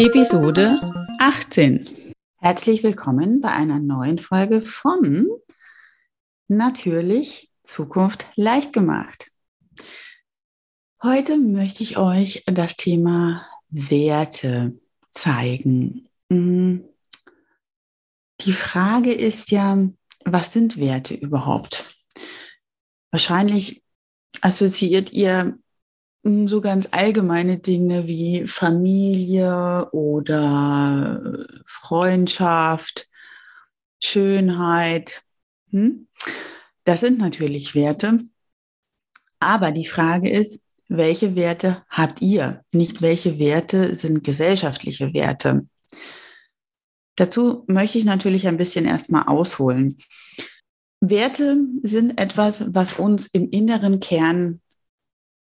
Episode 0.00 0.94
18. 1.18 2.14
Herzlich 2.36 2.84
willkommen 2.84 3.40
bei 3.40 3.50
einer 3.50 3.80
neuen 3.80 4.18
Folge 4.18 4.62
von 4.62 5.28
Natürlich 6.46 7.50
Zukunft 7.64 8.28
leicht 8.36 8.72
gemacht. 8.72 9.32
Heute 11.02 11.36
möchte 11.36 11.82
ich 11.82 11.98
euch 11.98 12.44
das 12.46 12.76
Thema 12.76 13.44
Werte 13.70 14.78
zeigen. 15.10 16.04
Mm. 16.28 16.76
Die 18.42 18.52
Frage 18.52 19.12
ist 19.12 19.50
ja, 19.50 19.78
was 20.24 20.52
sind 20.52 20.78
Werte 20.78 21.14
überhaupt? 21.14 21.96
Wahrscheinlich 23.10 23.82
assoziiert 24.42 25.12
ihr 25.12 25.58
so 26.48 26.60
ganz 26.60 26.88
allgemeine 26.90 27.58
Dinge 27.58 28.06
wie 28.06 28.46
Familie 28.46 29.88
oder 29.92 31.46
Freundschaft, 31.66 33.08
Schönheit. 34.02 35.22
Hm? 35.70 36.08
Das 36.84 37.00
sind 37.00 37.18
natürlich 37.18 37.74
Werte. 37.74 38.20
Aber 39.40 39.72
die 39.72 39.86
Frage 39.86 40.30
ist, 40.30 40.62
welche 40.88 41.36
Werte 41.36 41.84
habt 41.88 42.22
ihr? 42.22 42.64
Nicht 42.72 43.02
welche 43.02 43.38
Werte 43.38 43.94
sind 43.94 44.24
gesellschaftliche 44.24 45.12
Werte? 45.12 45.66
Dazu 47.16 47.64
möchte 47.66 47.98
ich 47.98 48.04
natürlich 48.04 48.46
ein 48.46 48.56
bisschen 48.56 48.84
erstmal 48.84 49.24
ausholen. 49.26 49.98
Werte 51.00 51.58
sind 51.82 52.20
etwas, 52.20 52.64
was 52.68 52.94
uns 52.94 53.26
im 53.26 53.50
inneren 53.50 54.00
Kern 54.00 54.60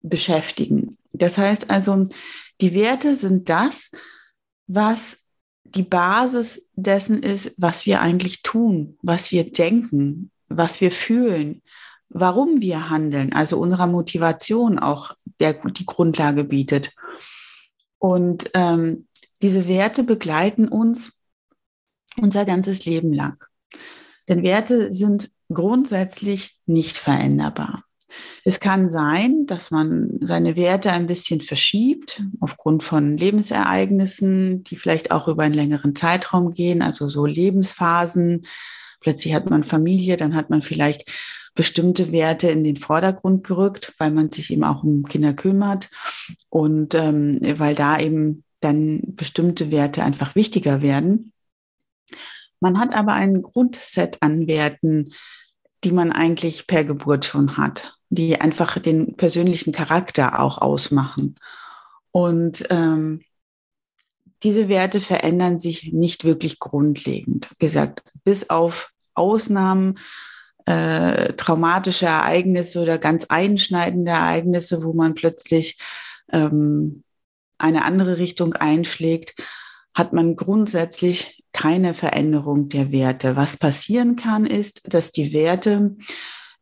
beschäftigen. 0.03 0.99
Das 1.13 1.39
heißt 1.39 1.71
also, 1.71 2.07
die 2.61 2.75
Werte 2.75 3.15
sind 3.15 3.49
das, 3.49 3.91
was 4.67 5.25
die 5.65 5.83
Basis 5.83 6.71
dessen 6.75 7.23
ist, 7.23 7.55
was 7.59 7.87
wir 7.87 8.01
eigentlich 8.01 8.43
tun, 8.43 8.99
was 9.03 9.33
wir 9.33 9.51
denken, 9.51 10.31
was 10.49 10.81
wir 10.81 10.91
fühlen, 10.91 11.63
warum 12.09 12.61
wir 12.61 12.89
handeln, 12.89 13.33
also 13.35 13.59
unserer 13.59 13.87
Motivation 13.87 14.79
auch 14.79 15.13
der, 15.41 15.55
die 15.55 15.87
Grundlage 15.87 16.45
bietet. 16.45 16.95
Und 17.99 18.51
ähm, 18.55 19.09
diese 19.43 19.69
Werte 19.69 20.05
begleiten 20.05 20.69
uns 20.69 21.21
unser 22.17 22.45
ganzes 22.45 22.87
Leben 22.87 23.13
lang. 23.13 23.45
Denn 24.29 24.43
Werte 24.43 24.93
sind 24.93 25.31
grundsätzlich 25.53 26.59
nicht 26.67 26.99
veränderbar. 26.99 27.85
Es 28.45 28.61
kann 28.61 28.89
sein, 28.89 29.47
dass 29.47 29.71
man 29.71 30.19
seine 30.21 30.57
Werte 30.57 30.93
ein 30.93 31.07
bisschen 31.07 31.41
verschiebt 31.41 32.23
aufgrund 32.41 32.83
von 32.83 33.17
Lebensereignissen, 33.17 34.65
die 34.65 34.77
vielleicht 34.77 35.11
auch 35.11 35.29
über 35.29 35.43
einen 35.43 35.55
längeren 35.55 35.95
Zeitraum 35.95 36.51
gehen, 36.51 36.83
also 36.83 37.09
so 37.09 37.27
Lebensphasen. 37.27 38.47
Plötzlich 39.01 39.35
hat 39.35 39.51
man 39.51 39.65
Familie, 39.65 40.17
dann 40.17 40.35
hat 40.35 40.51
man 40.51 40.63
vielleicht 40.63 41.11
bestimmte 41.55 42.13
Werte 42.13 42.49
in 42.49 42.65
den 42.65 42.77
Vordergrund 42.77 43.45
gerückt, 43.45 43.93
weil 43.99 44.11
man 44.11 44.31
sich 44.31 44.51
eben 44.53 44.65
auch 44.65 44.85
um 44.85 45.05
Kinder 45.05 45.35
kümmert 45.35 45.91
und 46.51 46.95
ähm, 46.95 47.41
weil 47.59 47.75
da 47.75 47.99
eben 47.99 48.45
dann 48.61 49.03
bestimmte 49.17 49.71
Werte 49.71 50.03
einfach 50.03 50.35
wichtiger 50.35 50.83
werden. 50.83 51.33
Man 52.61 52.79
hat 52.79 52.95
aber 52.95 53.13
ein 53.13 53.43
Grundset 53.43 54.19
an 54.21 54.47
Werten, 54.47 55.13
die 55.85 55.93
man 55.93 56.13
eigentlich 56.13 56.67
per 56.67 56.85
Geburt 56.85 57.25
schon 57.25 57.57
hat 57.57 57.99
die 58.11 58.41
einfach 58.41 58.79
den 58.79 59.17
persönlichen 59.17 59.73
Charakter 59.73 60.41
auch 60.41 60.59
ausmachen. 60.59 61.37
Und 62.11 62.65
ähm, 62.71 63.23
diese 64.43 64.69
Werte 64.69 65.01
verändern 65.01 65.59
sich 65.59 65.93
nicht 65.93 66.25
wirklich 66.25 66.59
grundlegend. 66.59 67.51
Wie 67.59 67.67
gesagt, 67.67 68.03
bis 68.25 68.51
auf 68.51 68.91
Ausnahmen, 69.15 69.99
äh, 70.67 71.33
traumatische 71.35 72.07
Ereignisse 72.07 72.81
oder 72.81 72.99
ganz 72.99 73.27
einschneidende 73.27 74.13
Ereignisse, 74.13 74.85
wo 74.85 74.93
man 74.93 75.15
plötzlich 75.15 75.79
ähm, 76.33 77.03
eine 77.59 77.85
andere 77.85 78.19
Richtung 78.19 78.55
einschlägt, 78.55 79.35
hat 79.99 80.13
man 80.13 80.37
grundsätzlich 80.37 81.43
keine 81.53 81.93
Veränderung 81.93 82.69
der 82.69 82.93
Werte. 82.93 83.35
Was 83.35 83.57
passieren 83.57 84.15
kann, 84.15 84.47
ist, 84.47 84.95
dass 84.95 85.11
die 85.11 85.33
Werte 85.33 85.97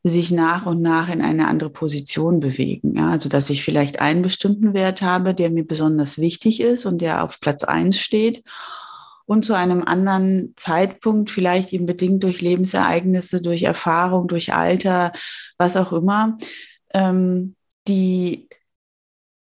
sich 0.03 0.31
nach 0.31 0.65
und 0.65 0.81
nach 0.81 1.13
in 1.13 1.21
eine 1.21 1.47
andere 1.47 1.69
Position 1.69 2.41
bewegen. 2.41 2.97
Ja, 2.97 3.11
also 3.11 3.29
dass 3.29 3.51
ich 3.51 3.63
vielleicht 3.63 4.01
einen 4.01 4.23
bestimmten 4.23 4.73
Wert 4.73 5.03
habe, 5.03 5.35
der 5.35 5.51
mir 5.51 5.67
besonders 5.67 6.17
wichtig 6.17 6.61
ist 6.61 6.87
und 6.87 7.03
der 7.03 7.25
auf 7.25 7.39
Platz 7.41 7.63
eins 7.63 8.01
steht 8.01 8.43
und 9.27 9.45
zu 9.45 9.53
einem 9.53 9.83
anderen 9.83 10.55
Zeitpunkt, 10.57 11.31
vielleicht 11.31 11.75
eben 11.75 11.85
bedingt 11.85 12.23
durch 12.23 12.41
Lebensereignisse, 12.41 13.43
durch 13.43 13.65
Erfahrung, 13.65 14.29
durch 14.29 14.55
Alter, 14.55 15.13
was 15.59 15.77
auch 15.77 15.93
immer, 15.93 16.39
ähm, 16.95 17.55
die 17.87 18.49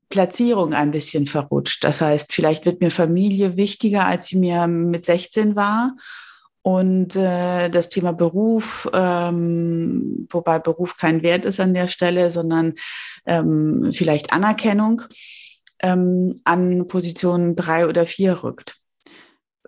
Platzierung 0.09 0.73
ein 0.73 0.91
bisschen 0.91 1.27
verrutscht. 1.27 1.83
Das 1.83 2.01
heißt, 2.01 2.33
vielleicht 2.33 2.65
wird 2.65 2.81
mir 2.81 2.91
Familie 2.91 3.57
wichtiger, 3.57 4.05
als 4.05 4.27
sie 4.27 4.37
mir 4.37 4.67
mit 4.67 5.05
16 5.05 5.55
war. 5.55 5.95
Und 6.61 7.15
äh, 7.15 7.69
das 7.69 7.89
Thema 7.89 8.11
Beruf, 8.11 8.89
ähm, 8.93 10.27
wobei 10.29 10.59
Beruf 10.59 10.97
kein 10.97 11.23
Wert 11.23 11.45
ist 11.45 11.59
an 11.59 11.73
der 11.73 11.87
Stelle, 11.87 12.31
sondern 12.31 12.75
ähm, 13.25 13.91
vielleicht 13.93 14.33
Anerkennung, 14.33 15.03
ähm, 15.79 16.35
an 16.43 16.87
Position 16.87 17.55
drei 17.55 17.87
oder 17.87 18.05
vier 18.05 18.43
rückt. 18.43 18.77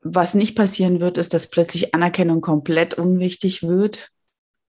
Was 0.03 0.33
nicht 0.33 0.55
passieren 0.55 0.99
wird, 0.99 1.17
ist, 1.17 1.33
dass 1.33 1.47
plötzlich 1.47 1.95
Anerkennung 1.95 2.41
komplett 2.41 2.95
unwichtig 2.95 3.63
wird 3.63 4.09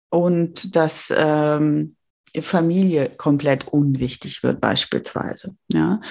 und 0.09 0.75
dass 0.75 1.13
ähm, 1.15 1.95
Familie 2.41 3.09
komplett 3.09 3.67
unwichtig 3.67 4.43
wird 4.43 4.61
beispielsweise. 4.61 5.55
Ja? 5.71 6.01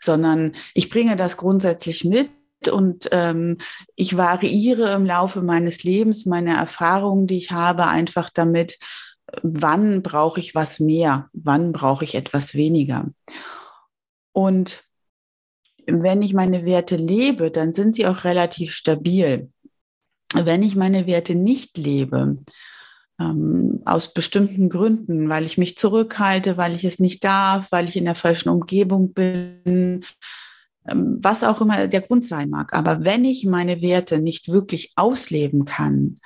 Sondern 0.00 0.54
ich 0.74 0.90
bringe 0.90 1.16
das 1.16 1.36
grundsätzlich 1.36 2.04
mit 2.04 2.30
und 2.70 3.08
ähm, 3.12 3.58
ich 3.94 4.16
variiere 4.16 4.92
im 4.94 5.06
Laufe 5.06 5.42
meines 5.42 5.84
Lebens 5.84 6.26
meine 6.26 6.56
Erfahrungen, 6.56 7.26
die 7.26 7.38
ich 7.38 7.50
habe, 7.52 7.86
einfach 7.86 8.30
damit, 8.30 8.78
wann 9.42 10.02
brauche 10.02 10.40
ich 10.40 10.54
was 10.54 10.80
mehr, 10.80 11.28
wann 11.32 11.72
brauche 11.72 12.04
ich 12.04 12.14
etwas 12.14 12.54
weniger. 12.54 13.10
Und 14.32 14.84
wenn 15.86 16.22
ich 16.22 16.34
meine 16.34 16.64
Werte 16.64 16.96
lebe, 16.96 17.50
dann 17.50 17.72
sind 17.72 17.94
sie 17.94 18.06
auch 18.06 18.24
relativ 18.24 18.74
stabil. 18.74 19.50
Wenn 20.34 20.62
ich 20.62 20.74
meine 20.74 21.06
Werte 21.06 21.34
nicht 21.34 21.78
lebe, 21.78 22.38
ähm, 23.20 23.82
aus 23.84 24.12
bestimmten 24.12 24.68
Gründen, 24.68 25.28
weil 25.28 25.44
ich 25.44 25.58
mich 25.58 25.78
zurückhalte, 25.78 26.56
weil 26.56 26.74
ich 26.74 26.84
es 26.84 26.98
nicht 26.98 27.24
darf, 27.24 27.72
weil 27.72 27.88
ich 27.88 27.96
in 27.96 28.04
der 28.04 28.14
falschen 28.14 28.48
Umgebung 28.50 29.12
bin, 29.14 30.04
ähm, 30.88 31.18
was 31.20 31.44
auch 31.44 31.60
immer 31.60 31.86
der 31.88 32.02
Grund 32.02 32.24
sein 32.24 32.50
mag. 32.50 32.72
Aber 32.72 33.04
wenn 33.04 33.24
ich 33.24 33.44
meine 33.44 33.82
Werte 33.82 34.20
nicht 34.20 34.48
wirklich 34.48 34.92
ausleben 34.96 35.64
kann, 35.64 36.18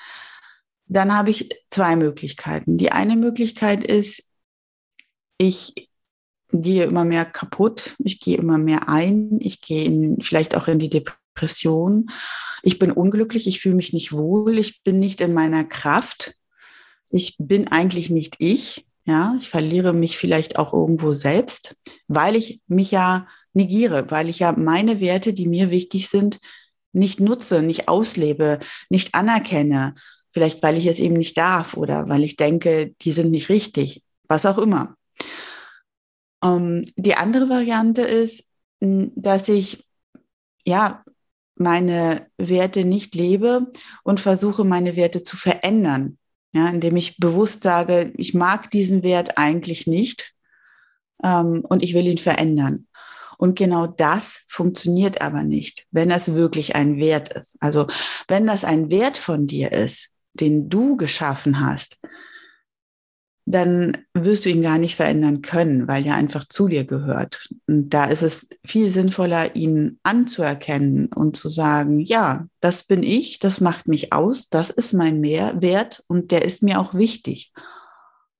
dann 0.86 1.16
habe 1.16 1.30
ich 1.30 1.48
zwei 1.68 1.94
Möglichkeiten. 1.94 2.76
Die 2.76 2.90
eine 2.90 3.16
Möglichkeit 3.16 3.84
ist, 3.84 4.28
ich 5.38 5.88
gehe 6.52 6.84
immer 6.84 7.04
mehr 7.04 7.24
kaputt, 7.24 7.94
ich 7.98 8.20
gehe 8.20 8.36
immer 8.36 8.58
mehr 8.58 8.88
ein, 8.88 9.38
ich 9.40 9.60
gehe 9.60 9.84
in, 9.84 10.20
vielleicht 10.20 10.56
auch 10.56 10.66
in 10.66 10.80
die 10.80 10.90
Depression. 10.90 12.10
Ich 12.62 12.80
bin 12.80 12.90
unglücklich, 12.90 13.46
ich 13.46 13.60
fühle 13.60 13.76
mich 13.76 13.92
nicht 13.92 14.12
wohl, 14.12 14.58
ich 14.58 14.82
bin 14.82 14.98
nicht 14.98 15.20
in 15.20 15.32
meiner 15.32 15.64
Kraft. 15.64 16.34
Ich 17.10 17.36
bin 17.38 17.68
eigentlich 17.68 18.10
nicht 18.10 18.36
ich. 18.38 18.86
Ja, 19.04 19.34
ich 19.38 19.48
verliere 19.48 19.92
mich 19.92 20.16
vielleicht 20.16 20.58
auch 20.58 20.72
irgendwo 20.72 21.14
selbst, 21.14 21.76
weil 22.06 22.36
ich 22.36 22.60
mich 22.66 22.90
ja 22.90 23.26
negiere, 23.52 24.10
weil 24.10 24.28
ich 24.28 24.38
ja 24.38 24.52
meine 24.52 25.00
Werte, 25.00 25.32
die 25.32 25.48
mir 25.48 25.70
wichtig 25.70 26.08
sind, 26.08 26.38
nicht 26.92 27.18
nutze, 27.18 27.62
nicht 27.62 27.88
auslebe, 27.88 28.60
nicht 28.88 29.14
anerkenne. 29.14 29.94
Vielleicht 30.32 30.62
weil 30.62 30.76
ich 30.76 30.86
es 30.86 31.00
eben 31.00 31.16
nicht 31.16 31.36
darf 31.36 31.76
oder 31.76 32.08
weil 32.08 32.22
ich 32.22 32.36
denke, 32.36 32.94
die 33.02 33.12
sind 33.12 33.30
nicht 33.30 33.48
richtig, 33.48 34.04
was 34.28 34.46
auch 34.46 34.58
immer. 34.58 34.94
Ähm, 36.44 36.82
die 36.96 37.16
andere 37.16 37.48
Variante 37.48 38.02
ist, 38.02 38.48
dass 38.80 39.48
ich 39.48 39.88
ja 40.64 41.04
meine 41.56 42.28
Werte 42.38 42.84
nicht 42.84 43.14
lebe 43.14 43.72
und 44.04 44.20
versuche, 44.20 44.64
meine 44.64 44.96
Werte 44.96 45.22
zu 45.22 45.36
verändern. 45.36 46.16
Ja, 46.52 46.68
indem 46.68 46.96
ich 46.96 47.18
bewusst 47.18 47.62
sage, 47.62 48.12
ich 48.16 48.34
mag 48.34 48.70
diesen 48.70 49.02
Wert 49.02 49.38
eigentlich 49.38 49.86
nicht 49.86 50.32
ähm, 51.22 51.64
und 51.68 51.82
ich 51.82 51.94
will 51.94 52.06
ihn 52.08 52.18
verändern. 52.18 52.88
Und 53.38 53.56
genau 53.56 53.86
das 53.86 54.44
funktioniert 54.48 55.22
aber 55.22 55.44
nicht, 55.44 55.86
wenn 55.92 56.10
das 56.10 56.34
wirklich 56.34 56.74
ein 56.74 56.98
Wert 56.98 57.32
ist. 57.32 57.56
Also 57.60 57.86
wenn 58.28 58.46
das 58.46 58.64
ein 58.64 58.90
Wert 58.90 59.16
von 59.16 59.46
dir 59.46 59.72
ist, 59.72 60.10
den 60.34 60.68
du 60.68 60.96
geschaffen 60.96 61.60
hast, 61.60 61.98
dann 63.50 63.96
wirst 64.14 64.44
du 64.44 64.50
ihn 64.50 64.62
gar 64.62 64.78
nicht 64.78 64.96
verändern 64.96 65.42
können, 65.42 65.88
weil 65.88 66.06
er 66.06 66.14
einfach 66.14 66.44
zu 66.44 66.68
dir 66.68 66.84
gehört. 66.84 67.48
Und 67.66 67.90
da 67.90 68.06
ist 68.06 68.22
es 68.22 68.48
viel 68.64 68.90
sinnvoller, 68.90 69.54
ihn 69.56 69.98
anzuerkennen 70.02 71.06
und 71.06 71.36
zu 71.36 71.48
sagen, 71.48 72.00
ja, 72.00 72.46
das 72.60 72.84
bin 72.84 73.02
ich, 73.02 73.38
das 73.38 73.60
macht 73.60 73.88
mich 73.88 74.12
aus, 74.12 74.48
das 74.48 74.70
ist 74.70 74.92
mein 74.92 75.20
Mehrwert 75.20 76.04
und 76.08 76.30
der 76.30 76.44
ist 76.44 76.62
mir 76.62 76.80
auch 76.80 76.94
wichtig. 76.94 77.52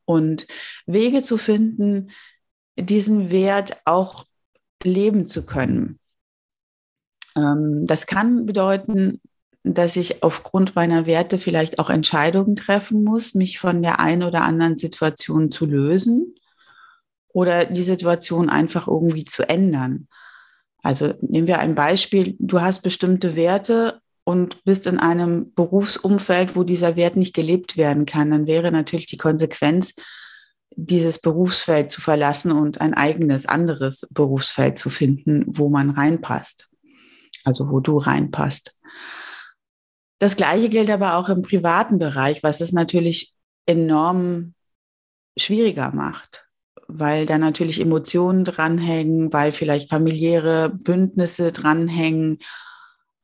Und 0.05 0.47
Wege 0.87 1.23
zu 1.23 1.39
finden, 1.39 2.11
diesen 2.77 3.31
Wert 3.31 3.83
auch 3.85 4.25
leben 4.83 5.27
zu 5.27 5.47
können. 5.47 5.99
Ähm, 7.37 7.87
das 7.87 8.07
kann 8.07 8.47
bedeuten, 8.47 9.21
dass 9.63 9.97
ich 9.97 10.23
aufgrund 10.23 10.75
meiner 10.75 11.07
Werte 11.07 11.39
vielleicht 11.39 11.79
auch 11.79 11.91
Entscheidungen 11.91 12.57
treffen 12.57 13.05
muss, 13.05 13.35
mich 13.35 13.59
von 13.59 13.83
der 13.83 14.01
einen 14.01 14.23
oder 14.23 14.43
anderen 14.43 14.79
Situation 14.79 15.51
zu 15.51 15.67
lösen 15.67 16.35
oder 17.29 17.65
die 17.67 17.83
Situation 17.83 18.49
einfach 18.49 18.89
irgendwie 18.89 19.25
zu 19.25 19.49
ändern. 19.49 20.09
Also 20.83 21.13
nehmen 21.21 21.47
wir 21.47 21.59
ein 21.59 21.75
Beispiel, 21.75 22.37
du 22.39 22.61
hast 22.61 22.81
bestimmte 22.83 23.37
Werte 23.37 24.01
und 24.25 24.65
bist 24.65 24.87
in 24.87 24.99
einem 24.99 25.53
Berufsumfeld, 25.55 26.57
wo 26.57 26.65
dieser 26.65 26.97
Wert 26.97 27.17
nicht 27.17 27.35
gelebt 27.35 27.77
werden 27.77 28.07
kann, 28.07 28.31
dann 28.31 28.47
wäre 28.47 28.73
natürlich 28.73 29.07
die 29.07 29.19
Konsequenz, 29.19 29.95
dieses 30.77 31.21
Berufsfeld 31.21 31.91
zu 31.91 32.01
verlassen 32.01 32.53
und 32.53 32.81
ein 32.81 32.95
eigenes, 32.95 33.47
anderes 33.47 34.07
Berufsfeld 34.11 34.79
zu 34.79 34.89
finden, 34.89 35.45
wo 35.47 35.69
man 35.69 35.91
reinpasst. 35.91 36.69
Also 37.45 37.71
wo 37.71 37.81
du 37.81 37.99
reinpasst. 37.99 38.80
Das 40.21 40.37
Gleiche 40.37 40.69
gilt 40.69 40.91
aber 40.91 41.17
auch 41.17 41.31
im 41.31 41.41
privaten 41.41 41.99
Bereich, 41.99 42.43
was 42.43 42.61
es 42.61 42.73
natürlich 42.73 43.35
enorm 43.65 44.55
schwieriger 45.37 45.93
macht, 45.95 46.47
weil 46.89 47.25
da 47.25 47.39
natürlich 47.39 47.81
Emotionen 47.81 48.45
dranhängen, 48.45 49.33
weil 49.33 49.51
vielleicht 49.51 49.89
familiäre 49.89 50.69
Bündnisse 50.69 51.53
dranhängen. 51.53 52.39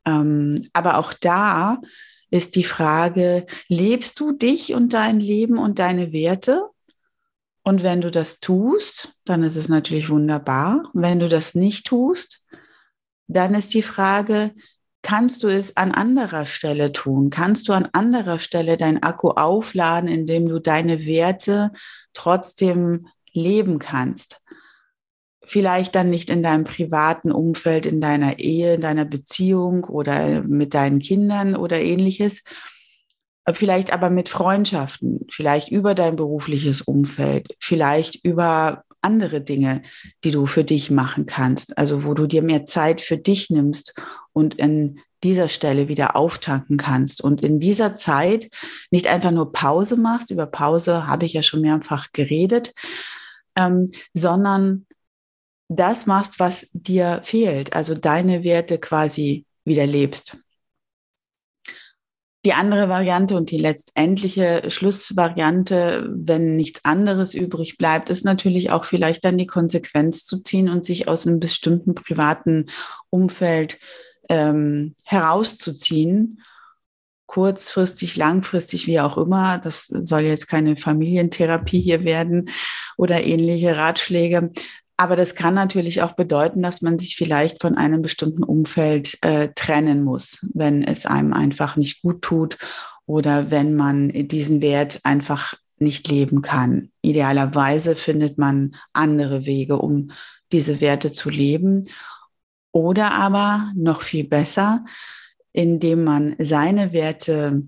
Ähm, 0.06 0.66
aber 0.72 0.96
auch 0.96 1.12
da 1.12 1.82
ist 2.30 2.56
die 2.56 2.64
Frage, 2.64 3.46
lebst 3.68 4.18
du 4.18 4.32
dich 4.32 4.72
und 4.72 4.94
dein 4.94 5.20
Leben 5.20 5.58
und 5.58 5.78
deine 5.78 6.12
Werte? 6.12 6.62
Und 7.62 7.82
wenn 7.82 8.00
du 8.00 8.10
das 8.10 8.40
tust, 8.40 9.18
dann 9.26 9.42
ist 9.42 9.56
es 9.56 9.68
natürlich 9.68 10.08
wunderbar. 10.08 10.88
Wenn 10.94 11.18
du 11.18 11.28
das 11.28 11.54
nicht 11.54 11.86
tust, 11.86 12.46
dann 13.26 13.54
ist 13.54 13.74
die 13.74 13.82
Frage, 13.82 14.54
kannst 15.06 15.44
du 15.44 15.48
es 15.48 15.76
an 15.76 15.92
anderer 15.92 16.46
Stelle 16.46 16.90
tun? 16.90 17.30
Kannst 17.30 17.68
du 17.68 17.72
an 17.72 17.88
anderer 17.92 18.40
Stelle 18.40 18.76
dein 18.76 19.04
Akku 19.04 19.30
aufladen, 19.30 20.08
indem 20.08 20.48
du 20.48 20.58
deine 20.58 21.06
Werte 21.06 21.70
trotzdem 22.12 23.06
leben 23.32 23.78
kannst? 23.78 24.42
Vielleicht 25.44 25.94
dann 25.94 26.10
nicht 26.10 26.28
in 26.28 26.42
deinem 26.42 26.64
privaten 26.64 27.30
Umfeld, 27.30 27.86
in 27.86 28.00
deiner 28.00 28.40
Ehe, 28.40 28.74
in 28.74 28.80
deiner 28.80 29.04
Beziehung 29.04 29.84
oder 29.84 30.42
mit 30.42 30.74
deinen 30.74 30.98
Kindern 30.98 31.54
oder 31.54 31.80
ähnliches. 31.80 32.42
Vielleicht 33.52 33.92
aber 33.92 34.10
mit 34.10 34.28
Freundschaften, 34.28 35.24
vielleicht 35.30 35.70
über 35.70 35.94
dein 35.94 36.16
berufliches 36.16 36.80
Umfeld, 36.80 37.54
vielleicht 37.60 38.24
über 38.24 38.82
andere 39.06 39.40
Dinge, 39.40 39.82
die 40.24 40.32
du 40.32 40.46
für 40.46 40.64
dich 40.64 40.90
machen 40.90 41.26
kannst. 41.26 41.78
Also 41.78 42.04
wo 42.04 42.12
du 42.12 42.26
dir 42.26 42.42
mehr 42.42 42.64
Zeit 42.64 43.00
für 43.00 43.16
dich 43.16 43.48
nimmst 43.48 43.94
und 44.32 44.56
in 44.56 44.98
dieser 45.22 45.48
Stelle 45.48 45.88
wieder 45.88 46.16
auftanken 46.16 46.76
kannst 46.76 47.22
und 47.22 47.42
in 47.42 47.60
dieser 47.60 47.94
Zeit 47.94 48.50
nicht 48.90 49.06
einfach 49.06 49.30
nur 49.30 49.52
Pause 49.52 49.96
machst, 49.96 50.30
über 50.30 50.46
Pause 50.46 51.06
habe 51.06 51.24
ich 51.24 51.32
ja 51.32 51.42
schon 51.42 51.62
mehrfach 51.62 52.08
geredet, 52.12 52.74
ähm, 53.56 53.88
sondern 54.12 54.86
das 55.68 56.06
machst, 56.06 56.38
was 56.38 56.68
dir 56.72 57.20
fehlt, 57.24 57.74
also 57.74 57.94
deine 57.94 58.44
Werte 58.44 58.78
quasi 58.78 59.46
wieder 59.64 59.86
lebst. 59.86 60.45
Die 62.46 62.52
andere 62.52 62.88
Variante 62.88 63.36
und 63.36 63.50
die 63.50 63.58
letztendliche 63.58 64.70
Schlussvariante, 64.70 66.08
wenn 66.14 66.54
nichts 66.54 66.84
anderes 66.84 67.34
übrig 67.34 67.76
bleibt, 67.76 68.08
ist 68.08 68.24
natürlich 68.24 68.70
auch 68.70 68.84
vielleicht 68.84 69.24
dann 69.24 69.36
die 69.36 69.48
Konsequenz 69.48 70.24
zu 70.24 70.40
ziehen 70.44 70.68
und 70.68 70.84
sich 70.84 71.08
aus 71.08 71.26
einem 71.26 71.40
bestimmten 71.40 71.96
privaten 71.96 72.70
Umfeld 73.10 73.80
ähm, 74.28 74.94
herauszuziehen, 75.04 76.40
kurzfristig, 77.26 78.14
langfristig, 78.14 78.86
wie 78.86 79.00
auch 79.00 79.16
immer. 79.16 79.58
Das 79.58 79.88
soll 79.88 80.20
jetzt 80.20 80.46
keine 80.46 80.76
Familientherapie 80.76 81.80
hier 81.80 82.04
werden 82.04 82.48
oder 82.96 83.24
ähnliche 83.24 83.76
Ratschläge. 83.76 84.52
Aber 84.96 85.14
das 85.14 85.34
kann 85.34 85.54
natürlich 85.54 86.02
auch 86.02 86.12
bedeuten, 86.12 86.62
dass 86.62 86.80
man 86.80 86.98
sich 86.98 87.16
vielleicht 87.16 87.60
von 87.60 87.76
einem 87.76 88.00
bestimmten 88.00 88.42
Umfeld 88.42 89.18
äh, 89.22 89.50
trennen 89.54 90.02
muss, 90.02 90.38
wenn 90.54 90.82
es 90.82 91.04
einem 91.04 91.34
einfach 91.34 91.76
nicht 91.76 92.02
gut 92.02 92.22
tut 92.22 92.56
oder 93.04 93.50
wenn 93.50 93.74
man 93.76 94.08
diesen 94.08 94.62
Wert 94.62 95.00
einfach 95.04 95.54
nicht 95.78 96.08
leben 96.08 96.40
kann. 96.40 96.90
Idealerweise 97.02 97.94
findet 97.94 98.38
man 98.38 98.74
andere 98.94 99.44
Wege, 99.44 99.76
um 99.76 100.10
diese 100.52 100.80
Werte 100.80 101.12
zu 101.12 101.28
leben. 101.28 101.86
Oder 102.72 103.12
aber 103.12 103.70
noch 103.74 104.02
viel 104.02 104.24
besser, 104.24 104.84
indem 105.52 106.04
man 106.04 106.36
seine 106.38 106.92
Werte 106.92 107.62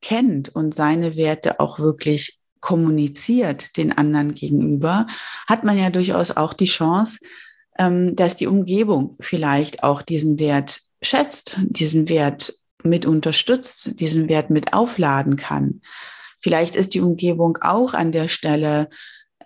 kennt 0.00 0.50
und 0.50 0.74
seine 0.74 1.16
Werte 1.16 1.60
auch 1.60 1.78
wirklich 1.78 2.38
kommuniziert 2.64 3.76
den 3.76 3.92
anderen 3.92 4.32
gegenüber, 4.32 5.06
hat 5.46 5.64
man 5.64 5.76
ja 5.76 5.90
durchaus 5.90 6.30
auch 6.30 6.54
die 6.54 6.64
Chance, 6.64 7.18
ähm, 7.78 8.16
dass 8.16 8.36
die 8.36 8.46
Umgebung 8.46 9.18
vielleicht 9.20 9.82
auch 9.82 10.00
diesen 10.00 10.38
Wert 10.40 10.80
schätzt, 11.02 11.60
diesen 11.60 12.08
Wert 12.08 12.54
mit 12.82 13.04
unterstützt, 13.04 14.00
diesen 14.00 14.30
Wert 14.30 14.48
mit 14.48 14.72
aufladen 14.72 15.36
kann. 15.36 15.82
Vielleicht 16.40 16.74
ist 16.74 16.94
die 16.94 17.02
Umgebung 17.02 17.58
auch 17.60 17.92
an 17.92 18.12
der 18.12 18.28
Stelle 18.28 18.88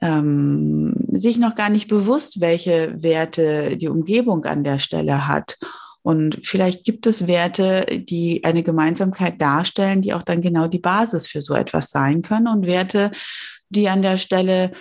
ähm, 0.01 0.95
sich 1.11 1.39
noch 1.39 1.57
gar 1.57 1.71
nicht 1.71 1.89
bewusst, 1.89 2.41
welche 2.41 3.03
Werte 3.03 3.77
die 3.77 3.89
Umgebung 3.89 4.45
an 4.45 4.63
der 4.63 4.79
Stelle 4.79 5.27
hat. 5.27 5.59
Und 6.09 6.41
vielleicht 6.43 6.85
gibt 6.85 7.07
es 7.07 7.27
Werte, 7.27 7.85
die 7.85 8.43
eine 8.43 8.63
Gemeinsamkeit 8.63 9.43
darstellen, 9.43 10.01
die 10.01 10.15
auch 10.15 10.23
dann 10.23 10.41
genau 10.41 10.67
die 10.67 10.79
Basis 10.79 11.29
für 11.29 11.43
so 11.43 11.53
etwas 11.53 11.91
sein 11.91 12.23
können 12.23 12.49
und 12.49 12.67
Werte, 12.67 13.11
die 13.69 13.91
an 13.91 14.01
der 14.01 14.17
Stelle 14.17 14.73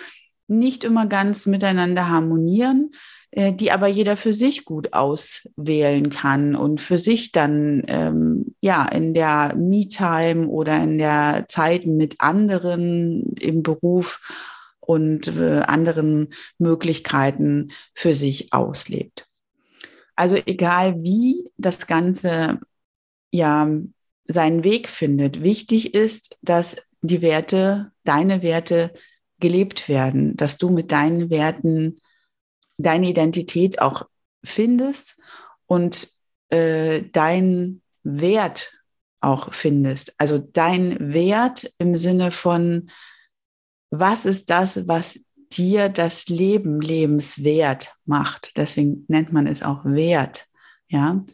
nicht 0.46 0.84
immer 0.84 1.04
ganz 1.04 1.44
miteinander 1.44 2.08
harmonieren, 2.08 2.92
äh, 3.30 3.52
die 3.52 3.70
aber 3.72 3.88
jeder 3.88 4.16
für 4.16 4.32
sich 4.32 4.64
gut 4.64 4.94
auswählen 4.94 6.08
kann 6.08 6.56
und 6.56 6.80
für 6.80 6.96
sich 6.96 7.30
dann 7.30 7.82
ähm, 7.88 8.54
ja 8.62 8.86
in 8.88 9.12
der 9.12 9.54
Me-Time 9.54 10.48
oder 10.48 10.82
in 10.82 10.96
der 10.96 11.44
Zeit 11.46 11.84
mit 11.84 12.22
anderen 12.22 13.34
im 13.38 13.62
Beruf 13.62 14.22
und 14.80 15.28
äh, 15.36 15.60
anderen 15.66 16.32
Möglichkeiten 16.56 17.72
für 17.92 18.14
sich 18.14 18.54
auslebt. 18.54 19.27
Also 20.18 20.36
egal 20.46 21.00
wie 21.00 21.48
das 21.58 21.86
Ganze 21.86 22.58
ja 23.30 23.70
seinen 24.26 24.64
Weg 24.64 24.88
findet, 24.88 25.44
wichtig 25.44 25.94
ist, 25.94 26.36
dass 26.42 26.76
die 27.02 27.22
Werte, 27.22 27.92
deine 28.02 28.42
Werte 28.42 28.92
gelebt 29.38 29.88
werden, 29.88 30.36
dass 30.36 30.58
du 30.58 30.70
mit 30.70 30.90
deinen 30.90 31.30
Werten 31.30 32.00
deine 32.78 33.08
Identität 33.08 33.80
auch 33.80 34.08
findest 34.42 35.20
und 35.66 36.10
äh, 36.48 37.02
deinen 37.12 37.82
Wert 38.02 38.72
auch 39.20 39.54
findest. 39.54 40.14
Also 40.18 40.38
dein 40.38 41.14
Wert 41.14 41.72
im 41.78 41.96
Sinne 41.96 42.32
von, 42.32 42.90
was 43.90 44.26
ist 44.26 44.50
das, 44.50 44.88
was 44.88 45.20
dir 45.52 45.88
das 45.88 46.28
Leben 46.28 46.80
lebenswert 46.80 47.94
macht. 48.04 48.52
Deswegen 48.56 49.04
nennt 49.08 49.32
man 49.32 49.46
es 49.46 49.62
auch 49.62 49.84
Wert. 49.84 50.46
Ja. 50.88 51.24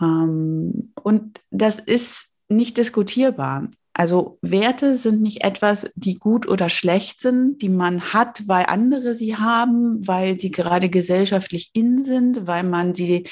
Ähm, 0.00 0.92
und 1.02 1.40
das 1.50 1.78
ist 1.78 2.32
nicht 2.48 2.76
diskutierbar. 2.76 3.68
Also 3.92 4.38
Werte 4.42 4.96
sind 4.96 5.22
nicht 5.22 5.42
etwas, 5.42 5.90
die 5.96 6.14
gut 6.14 6.46
oder 6.46 6.70
schlecht 6.70 7.20
sind, 7.20 7.62
die 7.62 7.68
man 7.68 8.12
hat, 8.12 8.46
weil 8.46 8.66
andere 8.66 9.16
sie 9.16 9.36
haben, 9.36 10.06
weil 10.06 10.38
sie 10.38 10.52
gerade 10.52 10.88
gesellschaftlich 10.88 11.70
in 11.72 12.02
sind, 12.02 12.46
weil 12.46 12.62
man 12.62 12.94
sie 12.94 13.28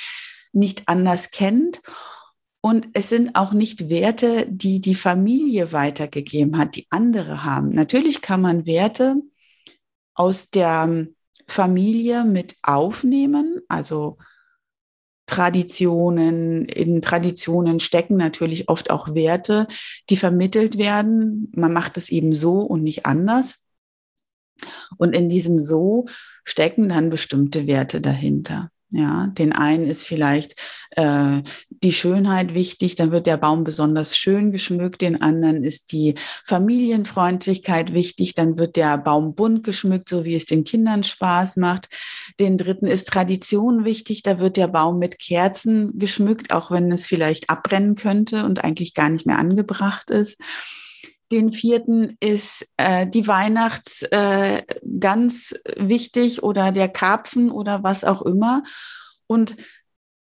nicht 0.53 0.89
anders 0.89 1.31
kennt. 1.31 1.83
Und 2.61 2.89
es 2.95 3.11
sind 3.11 3.37
auch 3.37 3.53
nicht 3.53 3.89
Werte, 3.91 4.45
die 4.49 4.81
die 4.81 4.97
Familie 4.97 5.71
weitergegeben 5.71 6.59
hat, 6.59 6.75
die 6.75 6.89
andere 6.91 7.45
haben. 7.45 7.69
Natürlich 7.69 8.21
kann 8.21 8.41
man 8.41 8.67
Werte 8.67 9.23
aus 10.17 10.51
der 10.51 11.07
Familie 11.47 12.25
mit 12.25 12.57
aufnehmen, 12.63 13.61
also 13.69 14.19
Traditionen, 15.27 16.67
in 16.67 17.03
Traditionen 17.03 17.81
stecken 17.81 18.17
natürlich 18.17 18.69
oft 18.69 18.91
auch 18.91 19.15
Werte, 19.15 19.67
die 20.09 20.17
vermittelt 20.17 20.79
werden. 20.79 21.51
Man 21.55 21.73
macht 21.73 21.97
es 21.97 22.09
eben 22.11 22.33
so 22.33 22.61
und 22.61 22.83
nicht 22.83 23.07
anders. 23.07 23.65
Und 24.99 25.15
in 25.15 25.29
diesem 25.29 25.59
so 25.59 26.07
stecken 26.45 26.89
dann 26.89 27.11
bestimmte 27.11 27.67
Werte 27.67 28.01
dahinter. 28.01 28.71
Ja, 28.91 29.27
den 29.27 29.53
einen 29.53 29.87
ist 29.87 30.05
vielleicht 30.05 30.55
äh, 30.93 31.43
die 31.83 31.93
Schönheit 31.93 32.55
wichtig, 32.55 32.95
dann 32.95 33.11
wird 33.11 33.27
der 33.27 33.37
Baum 33.37 33.65
besonders 33.65 34.17
schön 34.17 34.53
geschmückt. 34.53 35.01
Den 35.01 35.21
anderen 35.21 35.63
ist 35.63 35.93
die 35.93 36.15
Familienfreundlichkeit 36.45 37.93
wichtig, 37.93 38.35
dann 38.35 38.59
wird 38.59 38.77
der 38.77 38.99
Baum 38.99 39.35
bunt 39.35 39.65
geschmückt, 39.65 40.09
so 40.09 40.25
wie 40.25 40.35
es 40.35 40.47
den 40.47 40.65
Kindern 40.65 41.03
Spaß 41.03 41.57
macht. 41.57 41.89
Den 42.41 42.59
dritten 42.59 42.87
ist 42.87 43.09
Tradition 43.09 43.85
wichtig, 43.85 44.23
da 44.23 44.39
wird 44.39 44.57
der 44.57 44.69
Baum 44.69 44.99
mit 44.99 45.19
Kerzen 45.19 45.99
geschmückt, 45.99 46.53
auch 46.53 46.71
wenn 46.71 46.91
es 46.93 47.07
vielleicht 47.07 47.51
abbrennen 47.51 47.95
könnte 47.95 48.45
und 48.45 48.65
eigentlich 48.65 48.95
gar 48.95 49.09
nicht 49.09 49.27
mehr 49.27 49.39
angebracht 49.39 50.11
ist. 50.11 50.39
Den 51.33 51.51
vierten 51.51 52.17
ist 52.21 52.69
äh, 52.77 53.07
die 53.07 53.27
Weihnachts 53.27 54.03
äh, 54.03 54.63
ganz 55.01 55.55
wichtig 55.77 56.45
oder 56.45 56.71
der 56.71 56.89
Karpfen 56.89 57.51
oder 57.51 57.83
was 57.83 58.05
auch 58.05 58.23
immer. 58.23 58.63
Und 59.27 59.57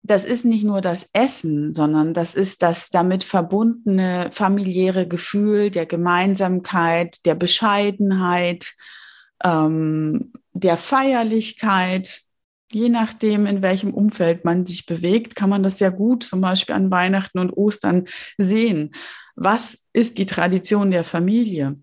das 0.03 0.25
ist 0.25 0.45
nicht 0.45 0.65
nur 0.65 0.81
das 0.81 1.11
Essen, 1.13 1.75
sondern 1.75 2.15
das 2.15 2.35
ist 2.35 2.63
das 2.63 2.91
damit 2.91 3.23
verbundene 3.25 4.31
familiäre 4.33 5.07
Gefühl 5.07 5.71
der 5.71 5.87
Gemeinsamkeit, 5.87 7.25
der 7.27 7.35
Bescheidenheit, 7.35 8.73
ähm, 9.45 10.33
der 10.53 10.77
Feierlichkeit. 10.77 12.23
Je 12.73 12.89
nachdem, 12.89 13.47
in 13.47 13.63
welchem 13.63 13.93
Umfeld 13.93 14.45
man 14.45 14.65
sich 14.65 14.87
bewegt, 14.87 15.35
kann 15.35 15.51
man 15.51 15.63
das 15.63 15.79
sehr 15.79 15.91
gut 15.91 16.23
zum 16.23 16.41
Beispiel 16.41 16.75
an 16.75 16.91
Weihnachten 16.91 17.39
und 17.39 17.53
Ostern 17.53 18.07
sehen 18.39 18.93
was 19.41 19.87
ist 19.95 20.19
die 20.19 20.27
Tradition 20.27 20.91
der 20.91 21.03
Familie? 21.03 21.81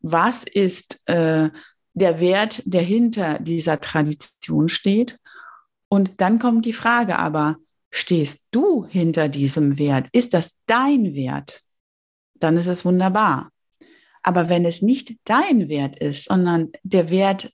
Was 0.00 0.44
ist 0.44 1.00
äh, 1.08 1.48
der 1.94 2.20
Wert, 2.20 2.62
der 2.66 2.82
hinter 2.82 3.38
dieser 3.38 3.80
Tradition 3.80 4.68
steht? 4.68 5.18
Und 5.88 6.20
dann 6.20 6.38
kommt 6.38 6.66
die 6.66 6.72
Frage 6.72 7.18
aber, 7.18 7.56
stehst 7.90 8.46
du 8.50 8.86
hinter 8.86 9.28
diesem 9.28 9.78
Wert? 9.78 10.08
Ist 10.12 10.34
das 10.34 10.58
dein 10.66 11.14
Wert? 11.14 11.62
Dann 12.34 12.56
ist 12.56 12.66
es 12.66 12.84
wunderbar. 12.84 13.50
Aber 14.22 14.48
wenn 14.48 14.64
es 14.64 14.82
nicht 14.82 15.16
dein 15.24 15.68
Wert 15.68 15.98
ist, 15.98 16.24
sondern 16.24 16.70
der 16.82 17.10
Wert 17.10 17.52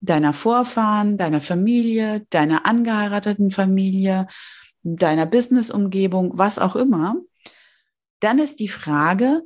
deiner 0.00 0.32
Vorfahren, 0.32 1.18
deiner 1.18 1.40
Familie, 1.40 2.26
deiner 2.30 2.66
angeheirateten 2.66 3.50
Familie, 3.50 4.26
deiner 4.82 5.26
Businessumgebung, 5.26 6.38
was 6.38 6.58
auch 6.58 6.74
immer, 6.74 7.16
dann 8.20 8.38
ist 8.38 8.60
die 8.60 8.68
Frage, 8.68 9.42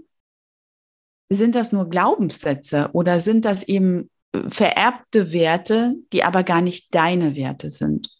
sind 1.28 1.54
das 1.54 1.72
nur 1.72 1.88
Glaubenssätze 1.88 2.90
oder 2.92 3.20
sind 3.20 3.44
das 3.44 3.64
eben 3.64 4.10
vererbte 4.50 5.32
Werte, 5.32 5.94
die 6.12 6.24
aber 6.24 6.42
gar 6.42 6.60
nicht 6.60 6.94
deine 6.94 7.36
Werte 7.36 7.70
sind? 7.70 8.10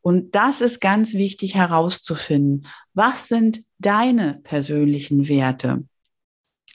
Und 0.00 0.34
das 0.36 0.60
ist 0.60 0.80
ganz 0.80 1.14
wichtig 1.14 1.56
herauszufinden. 1.56 2.66
Was 2.94 3.28
sind 3.28 3.60
deine 3.78 4.40
persönlichen 4.44 5.28
Werte? 5.28 5.84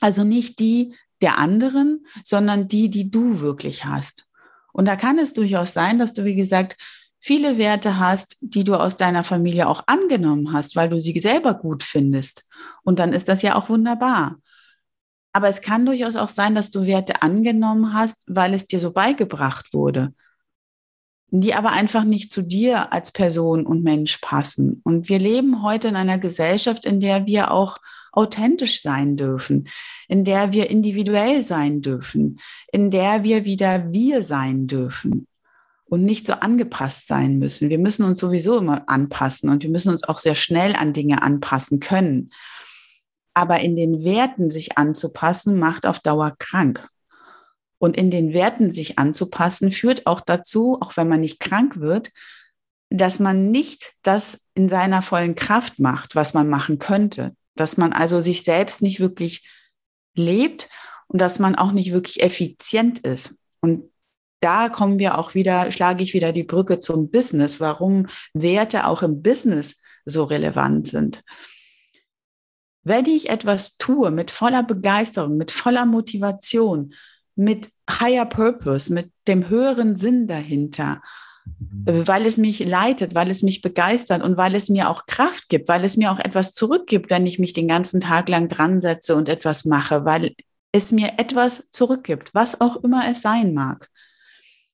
Also 0.01 0.23
nicht 0.23 0.59
die 0.59 0.93
der 1.21 1.37
anderen, 1.37 2.05
sondern 2.23 2.67
die, 2.67 2.89
die 2.89 3.09
du 3.09 3.39
wirklich 3.39 3.85
hast. 3.85 4.27
Und 4.73 4.85
da 4.85 4.95
kann 4.95 5.17
es 5.17 5.33
durchaus 5.33 5.71
sein, 5.71 5.99
dass 5.99 6.13
du, 6.13 6.25
wie 6.25 6.35
gesagt, 6.35 6.77
viele 7.19 7.57
Werte 7.57 7.99
hast, 7.99 8.37
die 8.41 8.63
du 8.63 8.75
aus 8.75 8.97
deiner 8.97 9.23
Familie 9.23 9.67
auch 9.67 9.83
angenommen 9.87 10.51
hast, 10.51 10.75
weil 10.75 10.89
du 10.89 10.99
sie 10.99 11.17
selber 11.19 11.53
gut 11.53 11.83
findest. 11.83 12.49
Und 12.83 12.99
dann 12.99 13.13
ist 13.13 13.29
das 13.29 13.43
ja 13.43 13.55
auch 13.55 13.69
wunderbar. 13.69 14.40
Aber 15.33 15.49
es 15.49 15.61
kann 15.61 15.85
durchaus 15.85 16.15
auch 16.15 16.29
sein, 16.29 16.55
dass 16.55 16.71
du 16.71 16.85
Werte 16.85 17.21
angenommen 17.21 17.93
hast, 17.93 18.23
weil 18.27 18.53
es 18.53 18.67
dir 18.67 18.79
so 18.79 18.91
beigebracht 18.91 19.73
wurde, 19.73 20.13
die 21.29 21.53
aber 21.53 21.71
einfach 21.71 22.03
nicht 22.03 22.31
zu 22.31 22.41
dir 22.41 22.91
als 22.91 23.11
Person 23.11 23.65
und 23.65 23.83
Mensch 23.83 24.17
passen. 24.17 24.81
Und 24.83 25.07
wir 25.07 25.19
leben 25.19 25.63
heute 25.63 25.87
in 25.87 25.95
einer 25.95 26.17
Gesellschaft, 26.17 26.85
in 26.85 26.99
der 26.99 27.25
wir 27.25 27.51
auch 27.51 27.77
authentisch 28.11 28.81
sein 28.81 29.15
dürfen, 29.15 29.69
in 30.09 30.25
der 30.25 30.51
wir 30.51 30.69
individuell 30.69 31.41
sein 31.41 31.81
dürfen, 31.81 32.39
in 32.71 32.91
der 32.91 33.23
wir 33.23 33.45
wieder 33.45 33.91
wir 33.91 34.23
sein 34.23 34.67
dürfen 34.67 35.27
und 35.85 36.03
nicht 36.03 36.25
so 36.25 36.33
angepasst 36.33 37.07
sein 37.07 37.37
müssen. 37.39 37.69
Wir 37.69 37.79
müssen 37.79 38.03
uns 38.03 38.19
sowieso 38.19 38.57
immer 38.57 38.87
anpassen 38.87 39.49
und 39.49 39.63
wir 39.63 39.69
müssen 39.69 39.91
uns 39.91 40.03
auch 40.03 40.17
sehr 40.17 40.35
schnell 40.35 40.75
an 40.75 40.93
Dinge 40.93 41.21
anpassen 41.21 41.79
können. 41.79 42.31
Aber 43.33 43.59
in 43.59 43.75
den 43.75 44.03
Werten 44.03 44.49
sich 44.49 44.77
anzupassen, 44.77 45.57
macht 45.57 45.85
auf 45.85 45.99
Dauer 45.99 46.35
krank. 46.37 46.87
Und 47.77 47.97
in 47.97 48.11
den 48.11 48.33
Werten 48.33 48.71
sich 48.71 48.99
anzupassen, 48.99 49.71
führt 49.71 50.05
auch 50.05 50.21
dazu, 50.21 50.77
auch 50.81 50.97
wenn 50.97 51.07
man 51.07 51.21
nicht 51.21 51.39
krank 51.39 51.79
wird, 51.79 52.11
dass 52.89 53.19
man 53.19 53.49
nicht 53.51 53.93
das 54.03 54.45
in 54.53 54.69
seiner 54.69 55.01
vollen 55.01 55.35
Kraft 55.35 55.79
macht, 55.79 56.15
was 56.15 56.33
man 56.33 56.49
machen 56.49 56.77
könnte. 56.77 57.33
Dass 57.55 57.77
man 57.77 57.93
also 57.93 58.21
sich 58.21 58.43
selbst 58.43 58.81
nicht 58.81 58.99
wirklich 58.99 59.47
lebt 60.13 60.69
und 61.07 61.19
dass 61.19 61.39
man 61.39 61.55
auch 61.55 61.71
nicht 61.71 61.91
wirklich 61.91 62.21
effizient 62.21 62.99
ist. 62.99 63.35
Und 63.61 63.91
da 64.41 64.69
kommen 64.69 64.99
wir 64.99 65.17
auch 65.17 65.35
wieder, 65.35 65.71
schlage 65.71 66.03
ich 66.03 66.13
wieder 66.13 66.33
die 66.33 66.43
Brücke 66.43 66.79
zum 66.79 67.11
Business, 67.11 67.59
warum 67.59 68.07
Werte 68.33 68.87
auch 68.87 69.03
im 69.03 69.21
Business 69.21 69.81
so 70.05 70.23
relevant 70.23 70.87
sind. 70.87 71.23
Wenn 72.83 73.05
ich 73.05 73.29
etwas 73.29 73.77
tue 73.77 74.11
mit 74.11 74.31
voller 74.31 74.63
Begeisterung, 74.63 75.37
mit 75.37 75.51
voller 75.51 75.85
Motivation, 75.85 76.93
mit 77.35 77.69
higher 77.89 78.25
purpose, 78.25 78.91
mit 78.91 79.11
dem 79.27 79.49
höheren 79.49 79.95
Sinn 79.95 80.27
dahinter, 80.27 81.01
mhm. 81.45 82.07
weil 82.07 82.25
es 82.25 82.37
mich 82.37 82.59
leitet, 82.59 83.15
weil 83.15 83.29
es 83.29 83.43
mich 83.43 83.61
begeistert 83.61 84.23
und 84.23 84.37
weil 84.37 84.55
es 84.55 84.69
mir 84.69 84.89
auch 84.89 85.05
Kraft 85.05 85.49
gibt, 85.49 85.67
weil 85.67 85.83
es 85.83 85.97
mir 85.97 86.11
auch 86.11 86.19
etwas 86.19 86.53
zurückgibt, 86.53 87.09
wenn 87.09 87.27
ich 87.27 87.39
mich 87.39 87.53
den 87.53 87.67
ganzen 87.67 88.01
Tag 88.01 88.29
lang 88.29 88.47
dran 88.47 88.81
setze 88.81 89.15
und 89.15 89.29
etwas 89.29 89.65
mache, 89.65 90.05
weil 90.05 90.35
es 90.71 90.91
mir 90.91 91.13
etwas 91.17 91.69
zurückgibt, 91.71 92.33
was 92.33 92.61
auch 92.61 92.77
immer 92.77 93.03
es 93.09 93.21
sein 93.21 93.53
mag. 93.53 93.89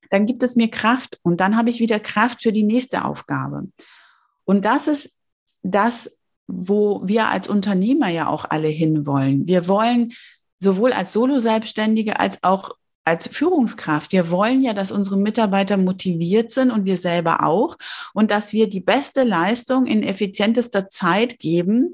Dann 0.10 0.26
gibt 0.26 0.44
es 0.44 0.56
mir 0.56 0.70
Kraft 0.70 1.20
und 1.24 1.42
dann 1.42 1.58
habe 1.58 1.70
ich 1.70 1.80
wieder 1.80 2.00
Kraft 2.00 2.44
für 2.44 2.54
die 2.54 2.64
nächste 2.64 3.04
Aufgabe. 3.04 3.68
Und 4.46 4.64
das 4.64 4.88
ist 4.88 5.20
das, 5.64 6.17
wo 6.48 7.02
wir 7.06 7.28
als 7.28 7.48
Unternehmer 7.48 8.10
ja 8.10 8.28
auch 8.28 8.46
alle 8.50 8.70
hinwollen. 8.70 9.48
Wir 9.48 9.68
wollen 9.68 10.14
sowohl 10.60 10.94
als 10.94 11.14
Solo-Selbstständige 11.14 12.20
als 12.20 12.44
auch 12.44 12.72
als 13.08 13.28
Führungskraft. 13.28 14.12
Wir 14.12 14.32
wollen 14.32 14.62
ja, 14.62 14.74
dass 14.74 14.92
unsere 14.92 15.18
Mitarbeiter 15.18 15.78
motiviert 15.78 16.52
sind 16.52 16.72
und 16.72 16.86
wir 16.86 16.98
selber 16.98 17.46
auch 17.46 17.78
und 18.14 18.32
dass 18.32 18.52
wir 18.52 18.68
die 18.68 18.82
beste 18.82 19.24
Leistung 19.24 19.86
in 19.86 20.04
effizientester 20.04 20.90
Zeit 20.90 21.40
geben, 21.40 21.94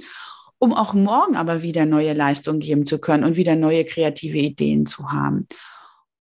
um 0.57 0.73
auch 0.73 0.93
morgen 0.95 1.35
aber 1.35 1.61
wieder 1.61 1.85
neue 1.85 2.13
Leistung 2.13 2.59
geben 2.59 2.85
zu 2.85 2.99
können 2.99 3.23
und 3.23 3.35
wieder 3.35 3.55
neue 3.55 3.85
kreative 3.85 4.39
Ideen 4.39 4.87
zu 4.87 5.11
haben. 5.11 5.47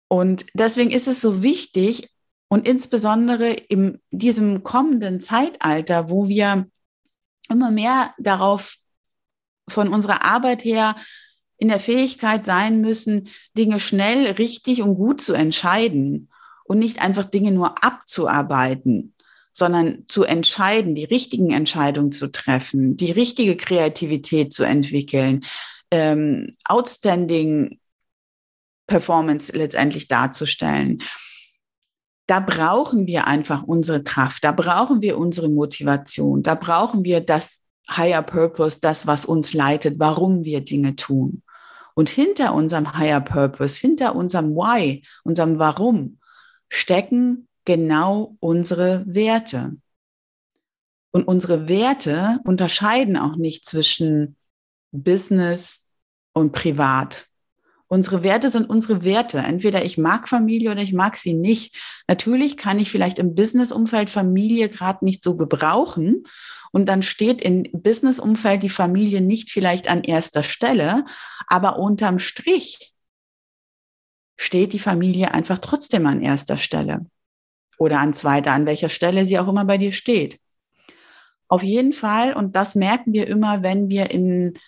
Und 0.08 0.44
deswegen 0.52 0.90
ist 0.90 1.08
es 1.08 1.22
so 1.22 1.42
wichtig 1.42 2.10
und 2.48 2.68
insbesondere 2.68 3.50
in 3.50 3.98
diesem 4.10 4.62
kommenden 4.62 5.22
Zeitalter, 5.22 6.10
wo 6.10 6.28
wir 6.28 6.66
immer 7.52 7.70
mehr 7.70 8.14
darauf 8.18 8.76
von 9.68 9.88
unserer 9.88 10.24
Arbeit 10.24 10.64
her 10.64 10.96
in 11.58 11.68
der 11.68 11.78
Fähigkeit 11.78 12.44
sein 12.44 12.80
müssen, 12.80 13.28
Dinge 13.56 13.78
schnell, 13.78 14.32
richtig 14.32 14.82
und 14.82 14.96
gut 14.96 15.20
zu 15.20 15.32
entscheiden 15.32 16.28
und 16.64 16.78
nicht 16.78 17.00
einfach 17.00 17.24
Dinge 17.24 17.52
nur 17.52 17.84
abzuarbeiten, 17.84 19.14
sondern 19.52 20.04
zu 20.08 20.24
entscheiden, 20.24 20.94
die 20.94 21.04
richtigen 21.04 21.52
Entscheidungen 21.52 22.10
zu 22.10 22.32
treffen, 22.32 22.96
die 22.96 23.12
richtige 23.12 23.56
Kreativität 23.56 24.52
zu 24.52 24.64
entwickeln, 24.64 25.44
ähm, 25.92 26.56
outstanding 26.64 27.78
Performance 28.86 29.56
letztendlich 29.56 30.08
darzustellen. 30.08 31.02
Da 32.32 32.40
brauchen 32.40 33.06
wir 33.06 33.26
einfach 33.26 33.62
unsere 33.62 34.02
Kraft, 34.02 34.42
da 34.42 34.52
brauchen 34.52 35.02
wir 35.02 35.18
unsere 35.18 35.50
Motivation, 35.50 36.42
da 36.42 36.54
brauchen 36.54 37.04
wir 37.04 37.20
das 37.20 37.60
Higher 37.90 38.22
Purpose, 38.22 38.78
das, 38.80 39.06
was 39.06 39.26
uns 39.26 39.52
leitet, 39.52 39.98
warum 39.98 40.42
wir 40.42 40.62
Dinge 40.64 40.96
tun. 40.96 41.42
Und 41.92 42.08
hinter 42.08 42.54
unserem 42.54 42.96
Higher 42.96 43.20
Purpose, 43.20 43.78
hinter 43.78 44.16
unserem 44.16 44.54
Why, 44.54 45.04
unserem 45.24 45.58
Warum, 45.58 46.20
stecken 46.70 47.48
genau 47.66 48.34
unsere 48.40 49.04
Werte. 49.06 49.76
Und 51.10 51.28
unsere 51.28 51.68
Werte 51.68 52.40
unterscheiden 52.44 53.18
auch 53.18 53.36
nicht 53.36 53.66
zwischen 53.66 54.36
Business 54.90 55.84
und 56.32 56.52
Privat. 56.52 57.26
Unsere 57.92 58.22
Werte 58.22 58.48
sind 58.48 58.70
unsere 58.70 59.04
Werte. 59.04 59.36
Entweder 59.36 59.84
ich 59.84 59.98
mag 59.98 60.26
Familie 60.26 60.70
oder 60.70 60.80
ich 60.80 60.94
mag 60.94 61.14
sie 61.18 61.34
nicht. 61.34 61.76
Natürlich 62.08 62.56
kann 62.56 62.78
ich 62.78 62.90
vielleicht 62.90 63.18
im 63.18 63.34
Businessumfeld 63.34 64.08
Familie 64.08 64.70
gerade 64.70 65.04
nicht 65.04 65.22
so 65.22 65.36
gebrauchen. 65.36 66.26
Und 66.70 66.86
dann 66.86 67.02
steht 67.02 67.42
im 67.42 67.64
Businessumfeld 67.70 68.62
die 68.62 68.70
Familie 68.70 69.20
nicht 69.20 69.50
vielleicht 69.50 69.90
an 69.90 70.04
erster 70.04 70.42
Stelle, 70.42 71.04
aber 71.48 71.78
unterm 71.78 72.18
Strich 72.18 72.94
steht 74.38 74.72
die 74.72 74.78
Familie 74.78 75.34
einfach 75.34 75.58
trotzdem 75.58 76.06
an 76.06 76.22
erster 76.22 76.56
Stelle 76.56 77.04
oder 77.76 78.00
an 78.00 78.14
zweiter, 78.14 78.52
an 78.52 78.64
welcher 78.64 78.88
Stelle 78.88 79.26
sie 79.26 79.38
auch 79.38 79.48
immer 79.48 79.66
bei 79.66 79.76
dir 79.76 79.92
steht. 79.92 80.40
Auf 81.46 81.62
jeden 81.62 81.92
Fall, 81.92 82.32
und 82.32 82.56
das 82.56 82.74
merken 82.74 83.12
wir 83.12 83.26
immer, 83.26 83.62
wenn 83.62 83.90
wir 83.90 84.10
in 84.10 84.58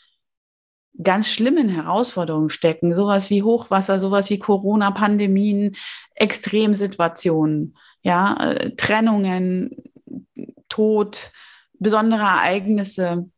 ganz 1.03 1.29
schlimmen 1.29 1.69
Herausforderungen 1.69 2.51
stecken, 2.51 2.95
sowas 2.95 3.31
wie 3.31 3.43
Hochwasser, 3.43 3.99
sowas 3.99 4.31
wie 4.31 4.39
Corona-Pandemien, 4.39 5.77
Extremsituationen, 6.15 7.77
ja, 8.03 8.37
äh, 8.41 8.71
Trennungen, 8.77 9.71
Tod, 10.69 11.33
besondere 11.79 12.23
Ereignisse, 12.23 13.31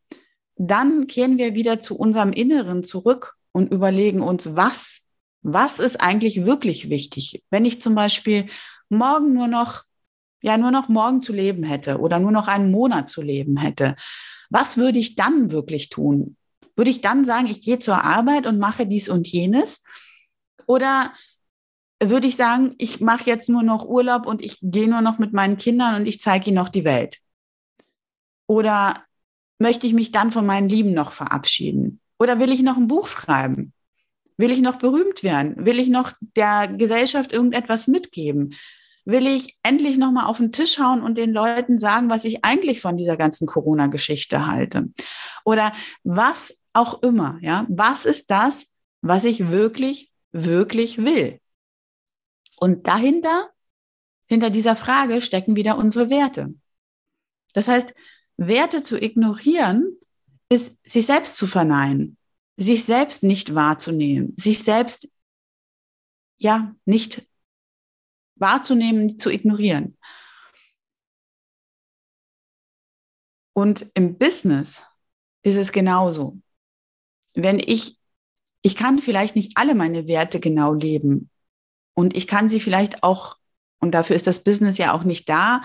dann 0.57 1.07
kehren 1.07 1.39
wir 1.39 1.55
wieder 1.55 1.81
zu 1.81 1.97
unserem 1.99 2.33
Inneren 2.33 2.83
zurück 2.83 3.37
und 3.53 3.73
überlegen 3.73 4.21
uns, 4.21 4.57
was, 4.57 5.03
was 5.43 5.79
ist 5.79 6.01
eigentlich 6.01 6.47
wirklich 6.47 6.91
wichtig? 6.91 7.45
Wenn 7.51 7.65
ich 7.65 7.81
zum 7.81 7.95
Beispiel 7.95 8.49
morgen 8.89 9.33
nur 9.33 9.49
noch, 9.49 9.85
ja, 10.43 10.57
nur 10.57 10.71
noch 10.71 10.89
morgen 10.89 11.23
zu 11.23 11.33
leben 11.33 11.63
hätte 11.63 11.99
oder 11.99 12.19
nur 12.19 12.33
noch 12.33 12.49
einen 12.49 12.71
Monat 12.71 13.09
zu 13.09 13.23
leben 13.23 13.57
hätte, 13.57 13.97
was 14.51 14.77
würde 14.77 14.99
ich 14.99 15.15
dann 15.17 15.51
wirklich 15.51 15.89
tun? 15.89 16.37
Würde 16.77 16.91
ich 16.91 17.01
dann 17.01 17.25
sagen, 17.25 17.47
ich 17.47 17.63
gehe 17.63 17.79
zur 17.79 18.05
Arbeit 18.05 18.47
und 18.47 18.59
mache 18.59 18.87
dies 18.87 19.09
und 19.09 19.27
jenes? 19.27 19.83
Oder 20.67 21.13
würde 22.03 22.27
ich 22.27 22.37
sagen, 22.37 22.75
ich 22.79 23.01
mache 23.01 23.25
jetzt 23.25 23.49
nur 23.49 23.63
noch 23.63 23.87
Urlaub 23.87 24.27
und 24.27 24.45
ich 24.45 24.59
gehe 24.61 24.89
nur 24.89 25.01
noch 25.01 25.19
mit 25.19 25.33
meinen 25.33 25.57
Kindern 25.57 25.95
und 25.97 26.07
ich 26.07 26.21
zeige 26.21 26.49
ihnen 26.49 26.57
noch 26.57 26.69
die 26.69 26.85
Welt? 26.85 27.19
Oder 28.47 28.95
möchte 29.59 29.87
ich 29.87 29.95
mich 29.95 30.13
dann 30.13 30.31
von 30.31 30.47
meinen 30.47 30.69
Lieben 30.69 30.93
noch 30.93 31.13
verabschieden? 31.13 32.01
Oder 32.19 32.39
will 32.39 32.53
ich 32.53 32.63
noch 32.63 32.77
ein 32.77 32.89
Buch 32.89 33.09
schreiben? 33.09 33.73
Will 34.37 34.51
ich 34.51 34.61
noch 34.61 34.77
berühmt 34.77 35.23
werden? 35.23 35.65
Will 35.65 35.79
ich 35.79 35.89
noch 35.89 36.13
der 36.37 36.69
Gesellschaft 36.69 37.33
irgendetwas 37.33 37.89
mitgeben? 37.89 38.55
Will 39.07 39.27
ich 39.27 39.57
endlich 39.63 39.97
noch 39.97 40.13
mal 40.13 40.27
auf 40.27 40.39
den 40.39 40.53
Tisch 40.53 40.79
hauen 40.79 41.03
und 41.03 41.17
den 41.17 41.33
Leuten 41.33 41.79
sagen, 41.79 42.11
was 42.11 42.25
ich 42.25 42.45
eigentlich 42.45 42.81
von 42.81 42.97
dieser 42.97 43.17
ganzen 43.17 43.47
Corona-Geschichte 43.47 44.47
halte? 44.47 44.91
Oder 45.45 45.73
was 46.05 46.59
auch 46.77 47.03
immer, 47.03 47.39
ja? 47.41 47.67
Was 47.69 48.05
ist 48.05 48.31
das, 48.31 48.75
was 49.01 49.25
ich 49.25 49.49
wirklich, 49.49 50.13
wirklich 50.33 50.99
will? 50.99 51.41
Und 52.57 52.87
dahinter, 52.87 53.51
hinter 54.27 54.51
dieser 54.51 54.77
Frage 54.77 55.21
stecken 55.21 55.57
wieder 55.57 55.79
unsere 55.79 56.11
Werte. 56.11 56.55
Das 57.55 57.69
heißt, 57.69 57.95
Werte 58.37 58.83
zu 58.83 59.01
ignorieren, 59.01 59.97
ist 60.49 60.77
sich 60.85 61.07
selbst 61.07 61.37
zu 61.37 61.47
verneinen, 61.47 62.17
sich 62.57 62.85
selbst 62.85 63.23
nicht 63.23 63.55
wahrzunehmen, 63.55 64.35
sich 64.37 64.63
selbst 64.63 65.09
ja 66.39 66.75
nicht 66.85 67.27
wahrzunehmen, 68.37 69.19
zu 69.19 69.31
ignorieren. 69.31 69.97
Und 73.55 73.91
im 73.95 74.19
Business 74.19 74.85
ist 75.43 75.57
es 75.57 75.73
genauso. 75.73 76.39
Wenn 77.37 77.59
ich, 77.59 77.99
ich 78.63 78.77
kann 78.77 78.99
vielleicht 78.99 79.37
nicht 79.37 79.53
alle 79.57 79.75
meine 79.75 80.09
Werte 80.09 80.41
genau 80.41 80.73
leben 80.73 81.31
und 81.95 82.17
ich 82.17 82.27
kann 82.27 82.49
sie 82.49 82.61
vielleicht 82.61 83.03
auch, 83.03 83.37
und 83.79 83.93
dafür 83.93 84.17
ist 84.17 84.27
das 84.27 84.43
Business 84.43 84.79
ja 84.79 84.95
auch 84.95 85.05
nicht 85.05 85.29
da, 85.29 85.63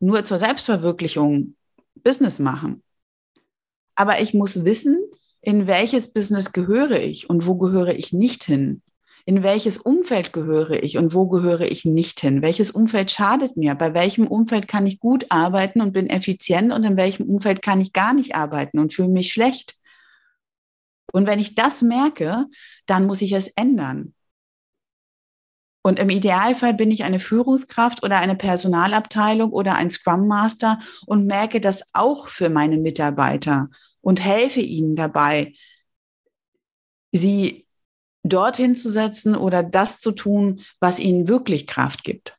nur 0.00 0.24
zur 0.24 0.38
Selbstverwirklichung 0.38 1.54
Business 1.94 2.38
machen. 2.38 2.82
Aber 3.94 4.20
ich 4.22 4.32
muss 4.32 4.64
wissen, 4.64 4.98
in 5.42 5.66
welches 5.66 6.12
Business 6.12 6.52
gehöre 6.52 6.98
ich 7.00 7.28
und 7.28 7.46
wo 7.46 7.56
gehöre 7.56 7.94
ich 7.94 8.14
nicht 8.14 8.44
hin? 8.44 8.82
In 9.26 9.42
welches 9.42 9.76
Umfeld 9.76 10.32
gehöre 10.32 10.82
ich 10.82 10.96
und 10.96 11.14
wo 11.14 11.28
gehöre 11.28 11.70
ich 11.70 11.84
nicht 11.84 12.20
hin? 12.20 12.40
Welches 12.40 12.70
Umfeld 12.70 13.10
schadet 13.10 13.58
mir? 13.58 13.74
Bei 13.74 13.92
welchem 13.92 14.26
Umfeld 14.26 14.68
kann 14.68 14.86
ich 14.86 14.98
gut 14.98 15.26
arbeiten 15.28 15.82
und 15.82 15.92
bin 15.92 16.08
effizient 16.08 16.72
und 16.72 16.84
in 16.84 16.96
welchem 16.96 17.28
Umfeld 17.28 17.60
kann 17.60 17.82
ich 17.82 17.92
gar 17.92 18.14
nicht 18.14 18.34
arbeiten 18.34 18.78
und 18.78 18.94
fühle 18.94 19.08
mich 19.08 19.32
schlecht? 19.32 19.79
Und 21.12 21.26
wenn 21.26 21.38
ich 21.38 21.54
das 21.54 21.82
merke, 21.82 22.46
dann 22.86 23.06
muss 23.06 23.22
ich 23.22 23.32
es 23.32 23.48
ändern. 23.48 24.14
Und 25.82 25.98
im 25.98 26.10
Idealfall 26.10 26.74
bin 26.74 26.90
ich 26.90 27.04
eine 27.04 27.20
Führungskraft 27.20 28.02
oder 28.02 28.18
eine 28.18 28.36
Personalabteilung 28.36 29.50
oder 29.50 29.76
ein 29.76 29.90
Scrum 29.90 30.28
Master 30.28 30.78
und 31.06 31.26
merke 31.26 31.60
das 31.60 31.84
auch 31.94 32.28
für 32.28 32.50
meine 32.50 32.76
Mitarbeiter 32.76 33.68
und 34.02 34.20
helfe 34.20 34.60
ihnen 34.60 34.94
dabei, 34.94 35.54
sie 37.12 37.66
dorthin 38.22 38.76
zu 38.76 38.90
setzen 38.90 39.34
oder 39.34 39.62
das 39.62 40.00
zu 40.00 40.12
tun, 40.12 40.60
was 40.80 40.98
ihnen 40.98 41.28
wirklich 41.28 41.66
Kraft 41.66 42.04
gibt. 42.04 42.36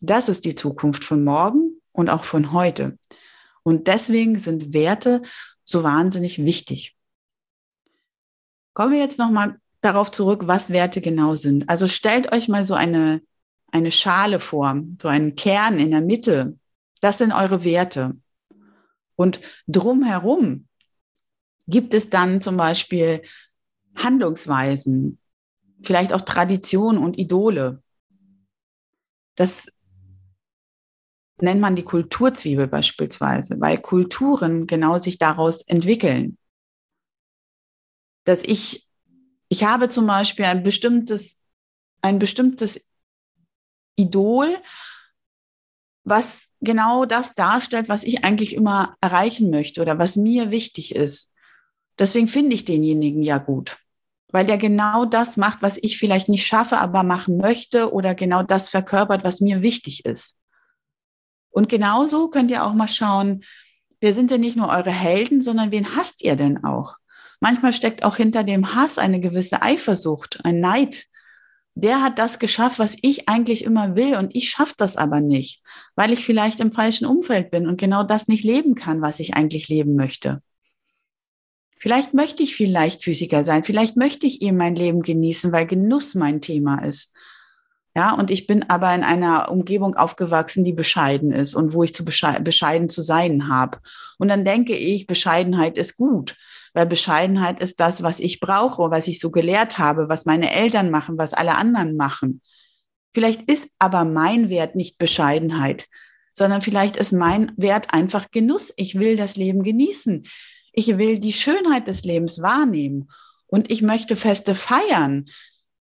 Das 0.00 0.30
ist 0.30 0.46
die 0.46 0.54
Zukunft 0.54 1.04
von 1.04 1.22
morgen 1.22 1.80
und 1.92 2.08
auch 2.08 2.24
von 2.24 2.52
heute. 2.52 2.98
Und 3.62 3.88
deswegen 3.88 4.38
sind 4.38 4.72
Werte 4.72 5.20
so 5.64 5.82
wahnsinnig 5.82 6.42
wichtig. 6.42 6.96
Kommen 8.72 8.92
wir 8.92 9.00
jetzt 9.00 9.18
nochmal 9.18 9.58
darauf 9.80 10.10
zurück, 10.10 10.42
was 10.44 10.70
Werte 10.70 11.00
genau 11.00 11.34
sind. 11.34 11.68
Also 11.68 11.86
stellt 11.86 12.32
euch 12.32 12.48
mal 12.48 12.64
so 12.64 12.74
eine, 12.74 13.22
eine 13.72 13.92
Schale 13.92 14.40
vor, 14.40 14.80
so 15.00 15.08
einen 15.08 15.36
Kern 15.36 15.78
in 15.78 15.90
der 15.90 16.02
Mitte. 16.02 16.58
Das 17.00 17.18
sind 17.18 17.32
eure 17.32 17.64
Werte. 17.64 18.16
Und 19.16 19.40
drumherum 19.66 20.66
gibt 21.66 21.94
es 21.94 22.10
dann 22.10 22.40
zum 22.40 22.56
Beispiel 22.56 23.22
Handlungsweisen, 23.96 25.18
vielleicht 25.82 26.12
auch 26.12 26.22
Tradition 26.22 26.98
und 26.98 27.18
Idole. 27.18 27.82
Das 29.36 29.78
nennt 31.40 31.60
man 31.60 31.76
die 31.76 31.84
Kulturzwiebel 31.84 32.66
beispielsweise, 32.66 33.60
weil 33.60 33.78
Kulturen 33.78 34.66
genau 34.66 34.98
sich 34.98 35.18
daraus 35.18 35.62
entwickeln. 35.62 36.36
Dass 38.24 38.42
ich 38.42 38.86
ich 39.50 39.64
habe 39.64 39.88
zum 39.88 40.06
Beispiel 40.06 40.44
ein 40.46 40.62
bestimmtes, 40.62 41.42
ein 42.00 42.18
bestimmtes 42.18 42.88
Idol, 43.96 44.56
was 46.04 46.46
genau 46.60 47.04
das 47.04 47.34
darstellt, 47.34 47.88
was 47.88 48.04
ich 48.04 48.24
eigentlich 48.24 48.54
immer 48.54 48.96
erreichen 49.00 49.50
möchte 49.50 49.82
oder 49.82 49.98
was 49.98 50.14
mir 50.16 50.50
wichtig 50.50 50.94
ist. 50.94 51.30
Deswegen 51.98 52.28
finde 52.28 52.54
ich 52.54 52.64
denjenigen 52.64 53.22
ja 53.22 53.38
gut, 53.38 53.78
weil 54.28 54.46
der 54.46 54.56
genau 54.56 55.04
das 55.04 55.36
macht, 55.36 55.62
was 55.62 55.78
ich 55.78 55.98
vielleicht 55.98 56.28
nicht 56.28 56.46
schaffe, 56.46 56.78
aber 56.78 57.02
machen 57.02 57.36
möchte 57.36 57.92
oder 57.92 58.14
genau 58.14 58.44
das 58.44 58.68
verkörpert, 58.68 59.24
was 59.24 59.40
mir 59.40 59.62
wichtig 59.62 60.04
ist. 60.04 60.38
Und 61.50 61.68
genauso 61.68 62.30
könnt 62.30 62.52
ihr 62.52 62.64
auch 62.64 62.72
mal 62.72 62.88
schauen, 62.88 63.44
wer 64.00 64.14
sind 64.14 64.30
denn 64.30 64.42
nicht 64.42 64.56
nur 64.56 64.68
eure 64.68 64.92
Helden, 64.92 65.40
sondern 65.40 65.72
wen 65.72 65.96
hasst 65.96 66.22
ihr 66.22 66.36
denn 66.36 66.62
auch? 66.62 66.99
Manchmal 67.40 67.72
steckt 67.72 68.04
auch 68.04 68.16
hinter 68.16 68.44
dem 68.44 68.74
Hass 68.74 68.98
eine 68.98 69.18
gewisse 69.18 69.62
Eifersucht, 69.62 70.40
ein 70.44 70.60
Neid. 70.60 71.06
Der 71.74 72.02
hat 72.02 72.18
das 72.18 72.38
geschafft, 72.38 72.78
was 72.78 72.96
ich 73.00 73.28
eigentlich 73.28 73.64
immer 73.64 73.96
will 73.96 74.16
und 74.16 74.36
ich 74.36 74.50
schaffe 74.50 74.74
das 74.76 74.96
aber 74.96 75.20
nicht, 75.20 75.62
weil 75.96 76.12
ich 76.12 76.24
vielleicht 76.24 76.60
im 76.60 76.72
falschen 76.72 77.06
Umfeld 77.06 77.50
bin 77.50 77.66
und 77.66 77.80
genau 77.80 78.02
das 78.02 78.28
nicht 78.28 78.44
leben 78.44 78.74
kann, 78.74 79.00
was 79.00 79.20
ich 79.20 79.34
eigentlich 79.34 79.68
leben 79.68 79.96
möchte. 79.96 80.42
Vielleicht 81.78 82.12
möchte 82.12 82.42
ich 82.42 82.54
viel 82.54 82.70
Leichtfüßiger 82.70 83.42
sein, 83.42 83.64
vielleicht 83.64 83.96
möchte 83.96 84.26
ich 84.26 84.42
eben 84.42 84.58
mein 84.58 84.74
Leben 84.74 85.00
genießen, 85.00 85.50
weil 85.52 85.66
Genuss 85.66 86.14
mein 86.14 86.42
Thema 86.42 86.84
ist. 86.84 87.14
Ja, 87.96 88.14
und 88.14 88.30
ich 88.30 88.46
bin 88.46 88.68
aber 88.68 88.94
in 88.94 89.02
einer 89.02 89.50
Umgebung 89.50 89.96
aufgewachsen, 89.96 90.62
die 90.62 90.74
bescheiden 90.74 91.32
ist 91.32 91.54
und 91.54 91.72
wo 91.72 91.82
ich 91.82 91.94
zu 91.94 92.04
bescheiden 92.04 92.88
zu 92.88 93.02
sein 93.02 93.48
habe. 93.48 93.78
Und 94.18 94.28
dann 94.28 94.44
denke 94.44 94.76
ich, 94.76 95.06
Bescheidenheit 95.06 95.78
ist 95.78 95.96
gut, 95.96 96.36
weil 96.72 96.86
Bescheidenheit 96.86 97.60
ist 97.60 97.80
das, 97.80 98.02
was 98.02 98.20
ich 98.20 98.40
brauche, 98.40 98.90
was 98.90 99.08
ich 99.08 99.20
so 99.20 99.30
gelehrt 99.30 99.78
habe, 99.78 100.08
was 100.08 100.26
meine 100.26 100.52
Eltern 100.52 100.90
machen, 100.90 101.18
was 101.18 101.34
alle 101.34 101.56
anderen 101.56 101.96
machen. 101.96 102.40
Vielleicht 103.12 103.50
ist 103.50 103.70
aber 103.78 104.04
mein 104.04 104.48
Wert 104.48 104.76
nicht 104.76 104.98
Bescheidenheit, 104.98 105.86
sondern 106.32 106.60
vielleicht 106.60 106.96
ist 106.96 107.12
mein 107.12 107.52
Wert 107.56 107.92
einfach 107.92 108.30
Genuss. 108.30 108.72
Ich 108.76 108.98
will 108.98 109.16
das 109.16 109.36
Leben 109.36 109.62
genießen. 109.62 110.26
Ich 110.72 110.98
will 110.98 111.18
die 111.18 111.32
Schönheit 111.32 111.88
des 111.88 112.04
Lebens 112.04 112.40
wahrnehmen. 112.40 113.10
Und 113.46 113.70
ich 113.70 113.82
möchte 113.82 114.14
Feste 114.14 114.54
feiern, 114.54 115.28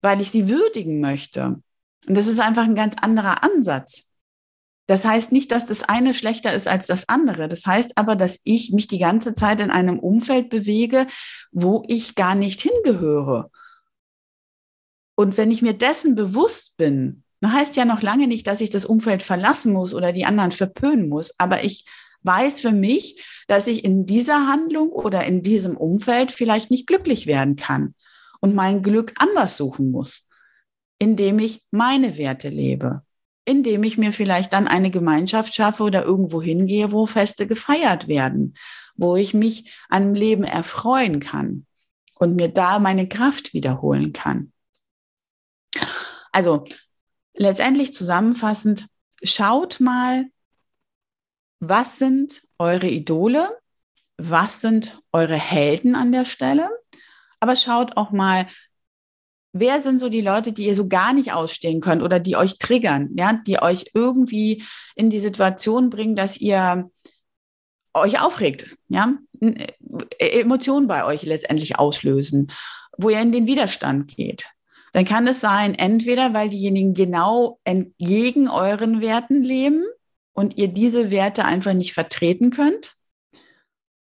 weil 0.01 0.23
ich 0.23 0.31
sie 0.31 0.49
würdigen 0.49 1.01
möchte. 1.01 1.63
Und 2.07 2.17
das 2.17 2.27
ist 2.27 2.41
einfach 2.41 2.65
ein 2.65 2.75
ganz 2.75 2.97
anderer 3.03 3.45
Ansatz. 3.45 4.10
Das 4.91 5.05
heißt 5.05 5.31
nicht, 5.31 5.53
dass 5.53 5.67
das 5.67 5.85
eine 5.85 6.15
schlechter 6.15 6.53
ist 6.53 6.67
als 6.67 6.89
das 6.89 7.09
andere. 7.09 7.47
Das 7.47 7.65
heißt 7.65 7.97
aber, 7.97 8.17
dass 8.17 8.41
ich 8.43 8.73
mich 8.73 8.89
die 8.89 8.99
ganze 8.99 9.35
Zeit 9.35 9.61
in 9.61 9.71
einem 9.71 10.01
Umfeld 10.01 10.51
bewege, 10.51 11.07
wo 11.53 11.85
ich 11.87 12.17
gar 12.17 12.35
nicht 12.35 12.61
hingehöre. 12.61 13.53
Und 15.15 15.37
wenn 15.37 15.53
ich 15.53 15.63
mir 15.63 15.75
dessen 15.75 16.17
bewusst 16.17 16.77
bin, 16.77 17.23
dann 17.41 17.53
heißt 17.53 17.77
ja 17.77 17.85
noch 17.85 18.03
lange 18.03 18.27
nicht, 18.27 18.49
dass 18.49 18.61
ich 18.61 18.71
das 18.71 18.85
Umfeld 18.85 19.23
verlassen 19.23 19.73
muss 19.73 19.95
oder 19.95 20.13
die 20.13 20.25
anderen 20.25 20.51
verpönen 20.51 21.09
muss. 21.09 21.39
Aber 21.39 21.63
ich 21.63 21.85
weiß 22.25 22.61
für 22.61 22.73
mich, 22.73 23.25
dass 23.47 23.69
ich 23.69 23.85
in 23.85 24.07
dieser 24.07 24.49
Handlung 24.49 24.89
oder 24.89 25.25
in 25.25 25.43
diesem 25.43 25.77
Umfeld 25.77 26.33
vielleicht 26.33 26.73
nicht 26.73 26.89
glücklich 26.89 27.29
werden 27.29 27.55
kann 27.55 27.95
und 28.41 28.57
mein 28.57 28.83
Glück 28.83 29.13
anders 29.19 29.57
suchen 29.57 29.93
muss 29.93 30.27
indem 31.01 31.39
ich 31.39 31.65
meine 31.71 32.19
Werte 32.19 32.51
lebe, 32.51 33.03
indem 33.45 33.83
ich 33.83 33.99
mir 33.99 34.13
vielleicht 34.13 34.53
dann 34.53 34.69
eine 34.69 34.91
Gemeinschaft 34.91 35.55
schaffe 35.55 35.83
oder 35.83 36.05
irgendwo 36.05 36.43
hingehe, 36.43 36.93
wo 36.93 37.07
Feste 37.07 37.47
gefeiert 37.47 38.09
werden, 38.09 38.55
wo 38.97 39.17
ich 39.17 39.35
mich 39.35 39.73
an 39.89 40.15
Leben 40.15 40.45
erfreuen 40.45 41.21
kann 41.21 41.67
und 42.15 42.37
mir 42.37 42.49
da 42.49 42.79
meine 42.79 43.09
Kraft 43.09 43.55
wiederholen 43.55 44.13
kann. 44.13 44.53
Also 46.33 46.65
letztendlich 47.35 47.93
zusammenfassend, 47.93 48.87
schaut 49.23 49.81
mal, 49.81 50.27
was 51.61 51.99
sind 51.99 52.43
eure 52.59 52.89
Idole, 52.89 53.59
was 54.17 54.61
sind 54.61 55.01
eure 55.13 55.37
Helden 55.37 55.95
an 55.95 56.13
der 56.13 56.25
Stelle, 56.25 56.71
aber 57.41 57.57
schaut 57.57 57.97
auch 57.97 58.11
mal, 58.11 58.47
wer 59.53 59.81
sind 59.81 59.99
so 59.99 60.09
die 60.09 60.21
Leute, 60.21 60.53
die 60.53 60.67
ihr 60.67 60.75
so 60.75 60.89
gar 60.89 61.13
nicht 61.13 61.33
ausstehen 61.33 61.81
könnt 61.81 62.03
oder 62.03 62.21
die 62.21 62.37
euch 62.37 62.59
triggern, 62.59 63.11
ja, 63.17 63.41
die 63.47 63.61
euch 63.61 63.87
irgendwie 63.95 64.65
in 64.95 65.11
die 65.11 65.21
Situation 65.21 65.91
bringen, 65.91 66.17
dass 66.17 66.37
ihr 66.37 66.91
euch 67.95 68.21
aufregt, 68.21 68.77
ja, 68.89 69.15
äh, 69.41 70.41
Emotionen 70.41 70.87
bei 70.87 71.05
euch 71.05 71.23
letztendlich 71.23 71.79
auslösen, 71.79 72.53
wo 72.97 73.11
ihr 73.11 73.21
in 73.21 73.33
den 73.33 73.47
Widerstand 73.47 74.15
geht. 74.15 74.47
Dann 74.93 75.05
kann 75.05 75.27
es 75.27 75.41
sein, 75.41 75.75
entweder 75.75 76.35
weil 76.35 76.49
diejenigen 76.49 76.95
genau 76.95 77.61
entgegen 77.65 78.49
euren 78.49 79.01
Werten 79.01 79.43
leben 79.43 79.85
und 80.33 80.57
ihr 80.57 80.69
diese 80.69 81.11
Werte 81.11 81.45
einfach 81.45 81.75
nicht 81.75 81.95
vertreten 81.95 82.51
könnt, 82.51 82.97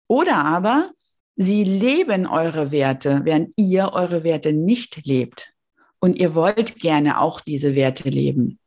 oder 0.08 0.45
aber 0.45 0.91
Sie 1.36 1.63
leben 1.63 2.28
eure 2.28 2.72
Werte, 2.72 3.22
während 3.24 3.54
ihr 3.58 3.93
eure 3.93 4.24
Werte 4.24 4.54
nicht 4.54 5.06
lebt. 5.06 5.54
Und 6.00 6.15
ihr 6.17 6.36
wollt 6.36 6.80
gerne 6.80 7.19
auch 7.19 7.41
diese 7.41 7.76
Werte 7.76 8.10
leben. 8.10 8.60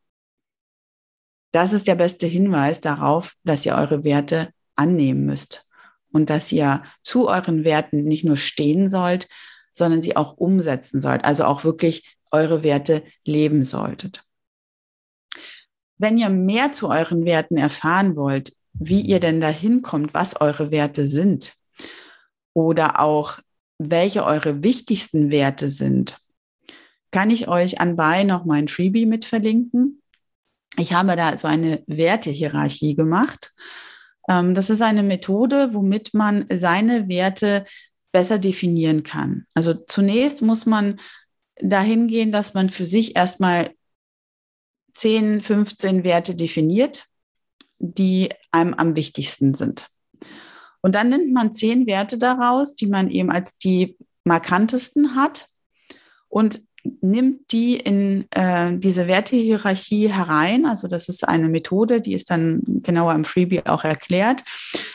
Das 1.52 1.72
ist 1.72 1.86
der 1.86 1.94
beste 1.94 2.26
Hinweis 2.26 2.80
darauf, 2.80 3.34
dass 3.44 3.64
ihr 3.64 3.76
eure 3.76 4.04
Werte 4.04 4.50
annehmen 4.74 5.24
müsst 5.26 5.66
und 6.12 6.28
dass 6.28 6.50
ihr 6.50 6.82
zu 7.02 7.28
euren 7.28 7.64
Werten 7.64 8.04
nicht 8.04 8.24
nur 8.24 8.36
stehen 8.36 8.88
sollt, 8.88 9.28
sondern 9.72 10.02
sie 10.02 10.16
auch 10.16 10.36
umsetzen 10.36 11.00
sollt, 11.00 11.24
also 11.24 11.44
auch 11.44 11.64
wirklich 11.64 12.16
eure 12.30 12.62
Werte 12.62 13.02
leben 13.26 13.62
solltet. 13.62 14.24
Wenn 15.98 16.18
ihr 16.18 16.28
mehr 16.28 16.72
zu 16.72 16.88
euren 16.88 17.24
Werten 17.24 17.56
erfahren 17.56 18.16
wollt, 18.16 18.54
wie 18.72 19.00
ihr 19.00 19.20
denn 19.20 19.40
dahin 19.40 19.82
kommt, 19.82 20.12
was 20.14 20.40
eure 20.40 20.70
Werte 20.70 21.06
sind, 21.06 21.54
oder 22.56 23.00
auch 23.00 23.38
welche 23.78 24.24
eure 24.24 24.62
wichtigsten 24.62 25.30
Werte 25.30 25.68
sind, 25.68 26.18
kann 27.10 27.30
ich 27.30 27.48
euch 27.48 27.82
anbei 27.82 28.24
noch 28.24 28.46
mein 28.46 28.68
Freebie 28.68 29.04
mit 29.04 29.26
verlinken. 29.26 30.00
Ich 30.78 30.94
habe 30.94 31.16
da 31.16 31.36
so 31.36 31.48
eine 31.48 31.82
Wertehierarchie 31.86 32.96
gemacht. 32.96 33.52
Ähm, 34.26 34.54
das 34.54 34.70
ist 34.70 34.80
eine 34.80 35.02
Methode, 35.02 35.74
womit 35.74 36.14
man 36.14 36.46
seine 36.50 37.08
Werte 37.08 37.66
besser 38.10 38.38
definieren 38.38 39.02
kann. 39.02 39.44
Also 39.52 39.74
zunächst 39.74 40.40
muss 40.40 40.64
man 40.64 40.98
dahin 41.60 42.08
gehen, 42.08 42.32
dass 42.32 42.54
man 42.54 42.70
für 42.70 42.86
sich 42.86 43.16
erstmal 43.16 43.74
10, 44.94 45.42
15 45.42 46.04
Werte 46.04 46.34
definiert, 46.34 47.04
die 47.78 48.30
einem 48.50 48.72
am 48.72 48.96
wichtigsten 48.96 49.52
sind. 49.52 49.90
Und 50.86 50.94
dann 50.94 51.08
nimmt 51.08 51.32
man 51.32 51.52
zehn 51.52 51.88
Werte 51.88 52.16
daraus, 52.16 52.76
die 52.76 52.86
man 52.86 53.10
eben 53.10 53.32
als 53.32 53.58
die 53.58 53.96
markantesten 54.22 55.16
hat 55.16 55.48
und 56.28 56.60
nimmt 57.00 57.50
die 57.50 57.74
in 57.74 58.26
äh, 58.30 58.78
diese 58.78 59.08
Wertehierarchie 59.08 60.12
herein. 60.12 60.64
Also 60.64 60.86
das 60.86 61.08
ist 61.08 61.26
eine 61.26 61.48
Methode, 61.48 62.00
die 62.00 62.12
ist 62.12 62.30
dann 62.30 62.62
genauer 62.84 63.14
im 63.14 63.24
Freebie 63.24 63.66
auch 63.66 63.82
erklärt. 63.82 64.44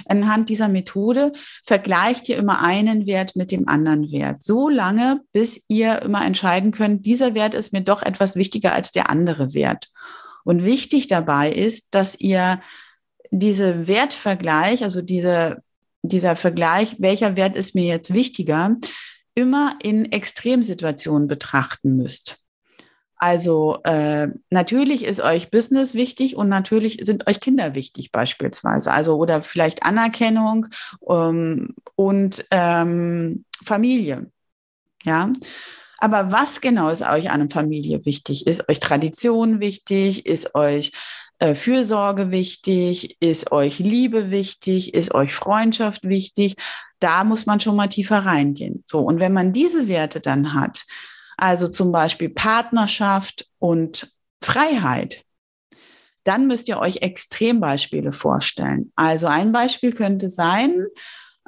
Anhand 0.05 0.47
dieser 0.47 0.69
Methode 0.69 1.33
vergleicht 1.65 2.29
ihr 2.29 2.37
immer 2.37 2.63
einen 2.63 3.05
Wert 3.05 3.35
mit 3.35 3.51
dem 3.51 3.67
anderen 3.67 4.09
Wert. 4.13 4.43
So 4.43 4.69
lange, 4.69 5.19
bis 5.33 5.65
ihr 5.67 6.03
immer 6.03 6.25
entscheiden 6.25 6.71
könnt, 6.71 7.05
dieser 7.05 7.35
Wert 7.35 7.53
ist 7.53 7.73
mir 7.73 7.81
doch 7.81 8.01
etwas 8.01 8.37
wichtiger 8.37 8.71
als 8.71 8.93
der 8.93 9.09
andere 9.09 9.53
Wert. 9.53 9.89
Und 10.45 10.63
wichtig 10.63 11.07
dabei 11.07 11.51
ist, 11.51 11.87
dass 11.91 12.17
ihr 12.17 12.61
diese 13.29 13.89
Wertvergleich, 13.89 14.85
also 14.85 15.01
diese 15.01 15.61
dieser 16.03 16.35
Vergleich, 16.35 16.95
welcher 16.99 17.35
Wert 17.35 17.55
ist 17.55 17.75
mir 17.75 17.85
jetzt 17.85 18.13
wichtiger, 18.13 18.75
immer 19.35 19.75
in 19.81 20.11
Extremsituationen 20.11 21.27
betrachten 21.27 21.95
müsst. 21.95 22.41
Also 23.15 23.77
äh, 23.83 24.29
natürlich 24.49 25.05
ist 25.05 25.19
euch 25.19 25.51
Business 25.51 25.93
wichtig 25.93 26.35
und 26.35 26.49
natürlich 26.49 26.97
sind 27.03 27.27
euch 27.27 27.39
Kinder 27.39 27.75
wichtig 27.75 28.11
beispielsweise. 28.11 28.91
Also 28.91 29.15
oder 29.15 29.41
vielleicht 29.43 29.83
Anerkennung 29.83 30.65
ähm, 31.07 31.75
und 31.95 32.43
ähm, 32.49 33.45
Familie. 33.63 34.31
Ja. 35.03 35.31
Aber 35.99 36.31
was 36.31 36.61
genau 36.61 36.89
ist 36.89 37.03
euch 37.03 37.29
an 37.29 37.41
einer 37.41 37.49
Familie 37.51 38.03
wichtig? 38.05 38.47
Ist 38.47 38.67
euch 38.67 38.79
Tradition 38.79 39.59
wichtig? 39.59 40.25
Ist 40.25 40.55
euch 40.55 40.91
äh, 41.41 41.55
Fürsorge 41.55 42.31
wichtig? 42.31 43.17
Ist 43.19 43.51
euch 43.51 43.79
Liebe 43.79 44.29
wichtig? 44.29 44.93
Ist 44.93 45.13
euch 45.15 45.33
Freundschaft 45.33 46.07
wichtig? 46.07 46.55
Da 46.99 47.23
muss 47.23 47.47
man 47.47 47.59
schon 47.59 47.75
mal 47.75 47.87
tiefer 47.87 48.19
reingehen. 48.19 48.83
So. 48.85 48.99
Und 48.99 49.19
wenn 49.19 49.33
man 49.33 49.51
diese 49.51 49.87
Werte 49.87 50.19
dann 50.19 50.53
hat, 50.53 50.83
also 51.37 51.67
zum 51.67 51.91
Beispiel 51.91 52.29
Partnerschaft 52.29 53.49
und 53.57 54.13
Freiheit, 54.43 55.23
dann 56.23 56.45
müsst 56.45 56.67
ihr 56.67 56.77
euch 56.77 56.97
Extrembeispiele 56.97 58.11
vorstellen. 58.11 58.91
Also 58.95 59.25
ein 59.25 59.51
Beispiel 59.51 59.93
könnte 59.93 60.29
sein, 60.29 60.85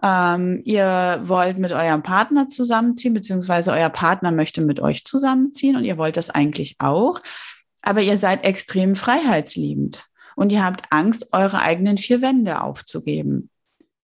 ähm, 0.02 0.62
ihr 0.66 1.22
wollt 1.22 1.60
mit 1.60 1.72
eurem 1.72 2.02
Partner 2.02 2.50
zusammenziehen, 2.50 3.14
beziehungsweise 3.14 3.72
euer 3.72 3.92
Partner 3.92 4.32
möchte 4.32 4.62
mit 4.62 4.80
euch 4.80 5.06
zusammenziehen 5.06 5.76
und 5.76 5.86
ihr 5.86 6.00
wollt 6.00 6.18
das 6.18 6.32
eigentlich 6.32 6.78
auch 6.80 7.22
aber 7.84 8.02
ihr 8.02 8.18
seid 8.18 8.46
extrem 8.46 8.96
freiheitsliebend 8.96 10.06
und 10.36 10.52
ihr 10.52 10.66
habt 10.66 10.92
Angst, 10.92 11.34
eure 11.34 11.62
eigenen 11.62 11.98
vier 11.98 12.22
Wände 12.22 12.62
aufzugeben. 12.62 13.50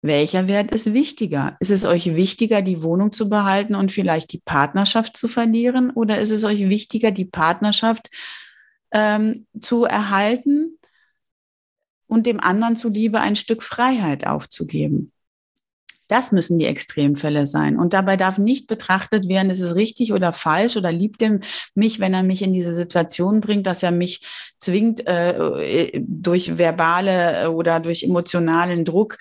Welcher 0.02 0.46
Wert 0.46 0.74
ist 0.74 0.92
wichtiger? 0.92 1.56
Ist 1.60 1.70
es 1.70 1.84
euch 1.84 2.14
wichtiger, 2.14 2.60
die 2.60 2.82
Wohnung 2.82 3.12
zu 3.12 3.28
behalten 3.28 3.74
und 3.74 3.92
vielleicht 3.92 4.32
die 4.32 4.42
Partnerschaft 4.44 5.16
zu 5.16 5.26
verlieren? 5.26 5.90
Oder 5.90 6.18
ist 6.18 6.30
es 6.30 6.44
euch 6.44 6.68
wichtiger, 6.68 7.12
die 7.12 7.24
Partnerschaft 7.24 8.10
ähm, 8.92 9.46
zu 9.60 9.84
erhalten 9.84 10.78
und 12.08 12.26
dem 12.26 12.40
anderen 12.40 12.76
zuliebe 12.76 13.20
ein 13.20 13.36
Stück 13.36 13.62
Freiheit 13.62 14.26
aufzugeben? 14.26 15.11
Das 16.08 16.32
müssen 16.32 16.58
die 16.58 16.66
Extremfälle 16.66 17.46
sein. 17.46 17.78
Und 17.78 17.92
dabei 17.92 18.16
darf 18.16 18.38
nicht 18.38 18.66
betrachtet 18.66 19.28
werden, 19.28 19.50
ist 19.50 19.60
es 19.60 19.74
richtig 19.74 20.12
oder 20.12 20.32
falsch 20.32 20.76
oder 20.76 20.92
liebt 20.92 21.22
er 21.22 21.40
mich, 21.74 22.00
wenn 22.00 22.14
er 22.14 22.22
mich 22.22 22.42
in 22.42 22.52
diese 22.52 22.74
Situation 22.74 23.40
bringt, 23.40 23.66
dass 23.66 23.82
er 23.82 23.92
mich 23.92 24.26
zwingt, 24.58 25.06
äh, 25.06 26.00
durch 26.00 26.58
verbale 26.58 27.50
oder 27.50 27.80
durch 27.80 28.02
emotionalen 28.02 28.84
Druck 28.84 29.18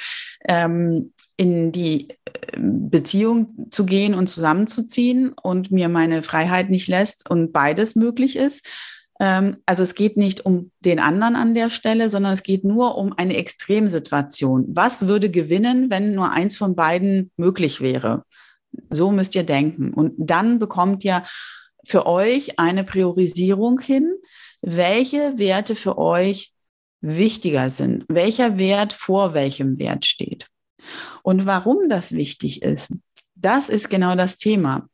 ähm, 0.47 1.13
in 1.37 1.71
die 1.71 2.09
äh, 2.09 2.15
Beziehung 2.57 3.67
zu 3.71 3.85
gehen 3.85 4.13
und 4.13 4.27
zusammenzuziehen 4.27 5.33
und 5.41 5.71
mir 5.71 5.89
meine 5.89 6.23
Freiheit 6.23 6.69
nicht 6.69 6.87
lässt 6.87 7.29
und 7.29 7.51
beides 7.51 7.95
möglich 7.95 8.35
ist. 8.35 8.67
Ähm, 9.21 9.57
also 9.67 9.83
es 9.83 9.93
geht 9.93 10.17
nicht 10.17 10.45
um 10.45 10.71
den 10.79 10.99
anderen 10.99 11.35
an 11.35 11.53
der 11.53 11.69
Stelle, 11.69 12.09
sondern 12.09 12.33
es 12.33 12.41
geht 12.43 12.65
nur 12.65 12.97
um 12.97 13.13
eine 13.13 13.37
Extremsituation. 13.37 14.65
Was 14.69 15.07
würde 15.07 15.29
gewinnen, 15.29 15.91
wenn 15.91 16.15
nur 16.15 16.31
eins 16.31 16.57
von 16.57 16.75
beiden 16.75 17.31
möglich 17.37 17.81
wäre? 17.81 18.23
So 18.89 19.11
müsst 19.11 19.35
ihr 19.35 19.43
denken. 19.43 19.93
Und 19.93 20.13
dann 20.17 20.57
bekommt 20.57 21.03
ihr 21.05 21.23
für 21.85 22.07
euch 22.07 22.59
eine 22.59 22.83
Priorisierung 22.83 23.79
hin, 23.79 24.11
welche 24.61 25.37
Werte 25.37 25.75
für 25.75 25.99
euch 25.99 26.53
wichtiger 27.01 27.69
sind, 27.69 28.05
welcher 28.07 28.57
Wert 28.57 28.93
vor 28.93 29.33
welchem 29.33 29.77
Wert 29.79 30.05
steht. 30.05 30.47
Und 31.21 31.45
warum 31.45 31.89
das 31.89 32.13
wichtig 32.13 32.63
ist, 32.63 32.89
das 33.35 33.69
ist 33.69 33.89
genau 33.89 34.15
das 34.15 34.37
Thema. 34.37 34.87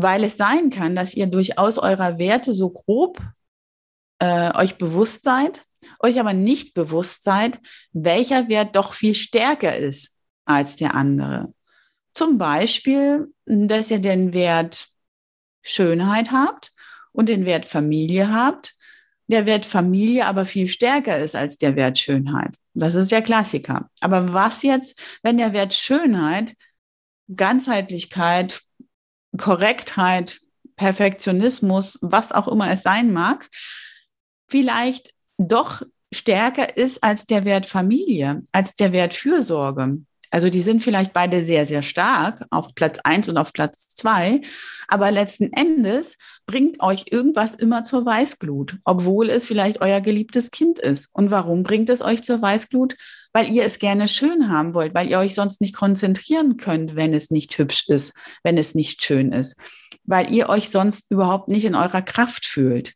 Weil 0.00 0.22
es 0.22 0.36
sein 0.36 0.70
kann, 0.70 0.94
dass 0.94 1.14
ihr 1.14 1.26
durchaus 1.26 1.76
eurer 1.76 2.18
Werte 2.18 2.52
so 2.52 2.70
grob 2.70 3.18
äh, 4.20 4.56
euch 4.56 4.78
bewusst 4.78 5.24
seid, 5.24 5.66
euch 5.98 6.20
aber 6.20 6.34
nicht 6.34 6.72
bewusst 6.72 7.24
seid, 7.24 7.58
welcher 7.92 8.48
Wert 8.48 8.76
doch 8.76 8.92
viel 8.92 9.16
stärker 9.16 9.76
ist 9.76 10.16
als 10.44 10.76
der 10.76 10.94
andere. 10.94 11.52
Zum 12.14 12.38
Beispiel, 12.38 13.26
dass 13.44 13.90
ihr 13.90 13.98
den 13.98 14.32
Wert 14.34 14.86
Schönheit 15.62 16.30
habt 16.30 16.72
und 17.10 17.28
den 17.28 17.44
Wert 17.44 17.66
Familie 17.66 18.32
habt, 18.32 18.76
der 19.26 19.46
Wert 19.46 19.66
Familie 19.66 20.26
aber 20.26 20.46
viel 20.46 20.68
stärker 20.68 21.18
ist 21.18 21.34
als 21.34 21.58
der 21.58 21.74
Wert 21.74 21.98
Schönheit. 21.98 22.54
Das 22.74 22.94
ist 22.94 23.10
der 23.10 23.22
Klassiker. 23.22 23.90
Aber 24.00 24.32
was 24.32 24.62
jetzt, 24.62 25.18
wenn 25.24 25.38
der 25.38 25.52
Wert 25.52 25.74
Schönheit, 25.74 26.54
Ganzheitlichkeit, 27.34 28.62
Korrektheit, 29.36 30.40
Perfektionismus, 30.76 31.98
was 32.00 32.32
auch 32.32 32.48
immer 32.48 32.70
es 32.70 32.82
sein 32.82 33.12
mag, 33.12 33.48
vielleicht 34.48 35.12
doch 35.36 35.82
stärker 36.12 36.76
ist 36.76 37.04
als 37.04 37.26
der 37.26 37.44
Wert 37.44 37.66
Familie, 37.66 38.42
als 38.52 38.74
der 38.74 38.92
Wert 38.92 39.14
Fürsorge. 39.14 39.98
Also 40.30 40.50
die 40.50 40.60
sind 40.60 40.82
vielleicht 40.82 41.12
beide 41.12 41.42
sehr, 41.42 41.66
sehr 41.66 41.82
stark 41.82 42.44
auf 42.50 42.74
Platz 42.74 42.98
eins 43.02 43.28
und 43.28 43.38
auf 43.38 43.52
Platz 43.52 43.88
zwei, 43.88 44.42
aber 44.86 45.10
letzten 45.10 45.52
Endes 45.52 46.18
bringt 46.46 46.82
euch 46.82 47.06
irgendwas 47.10 47.54
immer 47.54 47.82
zur 47.82 48.04
Weißglut, 48.04 48.76
obwohl 48.84 49.30
es 49.30 49.46
vielleicht 49.46 49.80
euer 49.80 50.00
geliebtes 50.00 50.50
Kind 50.50 50.78
ist. 50.78 51.08
Und 51.12 51.30
warum 51.30 51.62
bringt 51.62 51.88
es 51.88 52.02
euch 52.02 52.22
zur 52.22 52.42
Weißglut? 52.42 52.96
Weil 53.32 53.52
ihr 53.52 53.64
es 53.64 53.78
gerne 53.78 54.08
schön 54.08 54.50
haben 54.50 54.74
wollt, 54.74 54.94
weil 54.94 55.10
ihr 55.10 55.18
euch 55.18 55.34
sonst 55.34 55.60
nicht 55.60 55.74
konzentrieren 55.74 56.56
könnt, 56.56 56.96
wenn 56.96 57.12
es 57.12 57.30
nicht 57.30 57.56
hübsch 57.58 57.88
ist, 57.88 58.14
wenn 58.42 58.56
es 58.58 58.74
nicht 58.74 59.02
schön 59.02 59.32
ist, 59.32 59.56
weil 60.04 60.32
ihr 60.32 60.48
euch 60.48 60.70
sonst 60.70 61.10
überhaupt 61.10 61.48
nicht 61.48 61.64
in 61.64 61.74
eurer 61.74 62.02
Kraft 62.02 62.46
fühlt. 62.46 62.94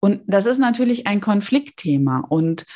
Und 0.00 0.22
das 0.26 0.44
ist 0.44 0.58
natürlich 0.58 1.06
ein 1.06 1.20
Konfliktthema 1.20 2.24
und 2.28 2.66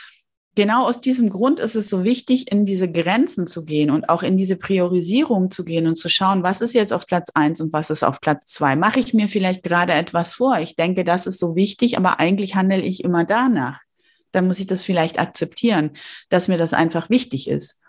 genau 0.59 0.89
aus 0.89 1.01
diesem 1.01 1.31
Grund 1.31 1.61
ist 1.61 1.77
es 1.77 1.89
so 1.89 2.03
wichtig, 2.03 2.51
in 2.51 2.67
diese 2.67 2.91
Grenzen 2.91 3.47
zu 3.47 3.65
gehen 3.65 3.93
und 3.93 4.09
auch 4.09 4.25
in 4.25 4.37
diese 4.37 4.57
Priorisierung 4.57 5.53
zu 5.53 5.65
gehen 5.65 5.87
und 5.87 5.95
zu 5.95 6.09
schauen, 6.09 6.43
was 6.43 6.61
ist 6.61 6.75
jetzt 6.75 6.93
auf 6.93 7.07
Platz 7.07 7.31
eins 7.33 7.61
und 7.61 7.73
was 7.73 7.91
ist 7.91 8.03
auf 8.03 8.21
Platz 8.21 8.55
zwei. 8.55 8.75
Mache 8.75 8.99
ich 8.99 9.15
mir 9.15 9.29
vielleicht 9.29 9.63
gerade 9.63 9.93
etwas 9.93 10.35
vor? 10.35 10.59
Ich 10.59 10.75
denke, 10.75 11.05
das 11.05 11.29
ist 11.29 11.39
so 11.39 11.55
wichtig, 11.55 11.97
aber 11.97 12.19
eigentlich 12.19 12.57
handle 12.57 12.81
ich 12.81 13.05
immer 13.05 13.23
danach. 13.25 13.79
Dann 14.39 14.47
muss 14.47 14.61
ich 14.61 14.69
das 14.69 14.85
vielleicht 14.85 15.19
akzeptieren, 15.19 15.91
dass 16.29 16.47
mir 16.47 16.59
das 16.59 16.73
einfach 16.73 17.11
wichtig 17.11 17.49
ist. 17.49 17.81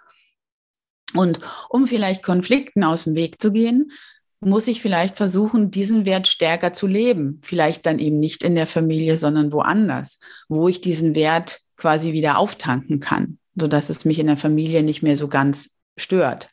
Und 1.13 1.41
um 1.69 1.85
vielleicht 1.85 2.23
Konflikten 2.23 2.83
aus 2.83 3.03
dem 3.03 3.13
Weg 3.13 3.39
zu 3.39 3.51
gehen, 3.51 3.91
muss 4.39 4.67
ich 4.67 4.81
vielleicht 4.81 5.15
versuchen, 5.15 5.69
diesen 5.69 6.07
Wert 6.07 6.27
stärker 6.27 6.73
zu 6.73 6.88
leben. 6.88 7.39
Vielleicht 7.43 7.85
dann 7.85 7.99
eben 7.99 8.19
nicht 8.19 8.43
in 8.43 8.55
der 8.55 8.65
Familie, 8.65 9.19
sondern 9.19 9.53
woanders, 9.53 10.17
wo 10.47 10.67
ich 10.67 10.81
diesen 10.81 11.13
Wert 11.13 11.59
quasi 11.77 12.13
wieder 12.13 12.39
auftanken 12.39 12.99
kann, 12.99 13.38
sodass 13.53 13.91
es 13.91 14.03
mich 14.03 14.17
in 14.17 14.25
der 14.25 14.38
Familie 14.38 14.81
nicht 14.81 15.03
mehr 15.03 15.17
so 15.17 15.27
ganz 15.27 15.75
stört. 15.97 16.49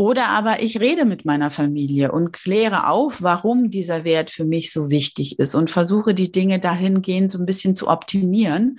Oder 0.00 0.28
aber 0.28 0.62
ich 0.62 0.80
rede 0.80 1.04
mit 1.04 1.26
meiner 1.26 1.50
Familie 1.50 2.10
und 2.10 2.32
kläre 2.32 2.88
auf, 2.88 3.20
warum 3.20 3.68
dieser 3.68 4.02
Wert 4.02 4.30
für 4.30 4.46
mich 4.46 4.72
so 4.72 4.88
wichtig 4.88 5.38
ist 5.38 5.54
und 5.54 5.68
versuche 5.68 6.14
die 6.14 6.32
Dinge 6.32 6.58
dahingehend 6.58 7.30
so 7.30 7.38
ein 7.38 7.44
bisschen 7.44 7.74
zu 7.74 7.86
optimieren, 7.86 8.78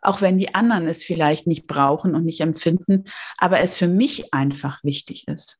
auch 0.00 0.22
wenn 0.22 0.38
die 0.38 0.54
anderen 0.54 0.88
es 0.88 1.04
vielleicht 1.04 1.46
nicht 1.46 1.66
brauchen 1.66 2.14
und 2.14 2.24
nicht 2.24 2.40
empfinden, 2.40 3.04
aber 3.36 3.60
es 3.60 3.74
für 3.74 3.88
mich 3.88 4.32
einfach 4.32 4.82
wichtig 4.82 5.28
ist. 5.28 5.58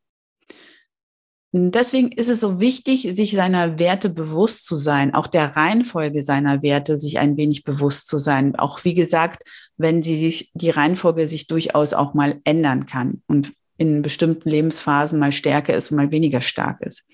Deswegen 1.53 2.11
ist 2.11 2.31
es 2.31 2.40
so 2.40 2.59
wichtig, 2.59 3.03
sich 3.14 3.33
seiner 3.33 3.79
Werte 3.79 4.09
bewusst 4.09 4.64
zu 4.64 4.77
sein, 4.77 5.12
auch 5.12 5.27
der 5.27 5.55
Reihenfolge 5.55 6.25
seiner 6.25 6.62
Werte 6.62 6.99
sich 6.99 7.19
ein 7.19 7.37
wenig 7.37 7.62
bewusst 7.62 8.09
zu 8.09 8.17
sein. 8.17 8.57
Auch 8.57 8.85
wie 8.85 8.95
gesagt, 8.95 9.43
wenn 9.77 10.03
sie 10.03 10.17
sich, 10.17 10.51
die 10.55 10.71
Reihenfolge 10.71 11.29
sich 11.29 11.47
durchaus 11.47 11.93
auch 11.93 12.14
mal 12.14 12.40
ändern 12.45 12.87
kann 12.87 13.21
und 13.27 13.53
in 13.77 14.03
bestimmten 14.03 14.49
Lebensphasen 14.49 15.19
mal 15.19 15.33
stärker 15.33 15.75
ist 15.75 15.91
und 15.91 15.97
mal 15.97 16.11
weniger 16.11 16.41
stark 16.41 16.81
ist. 16.81 17.05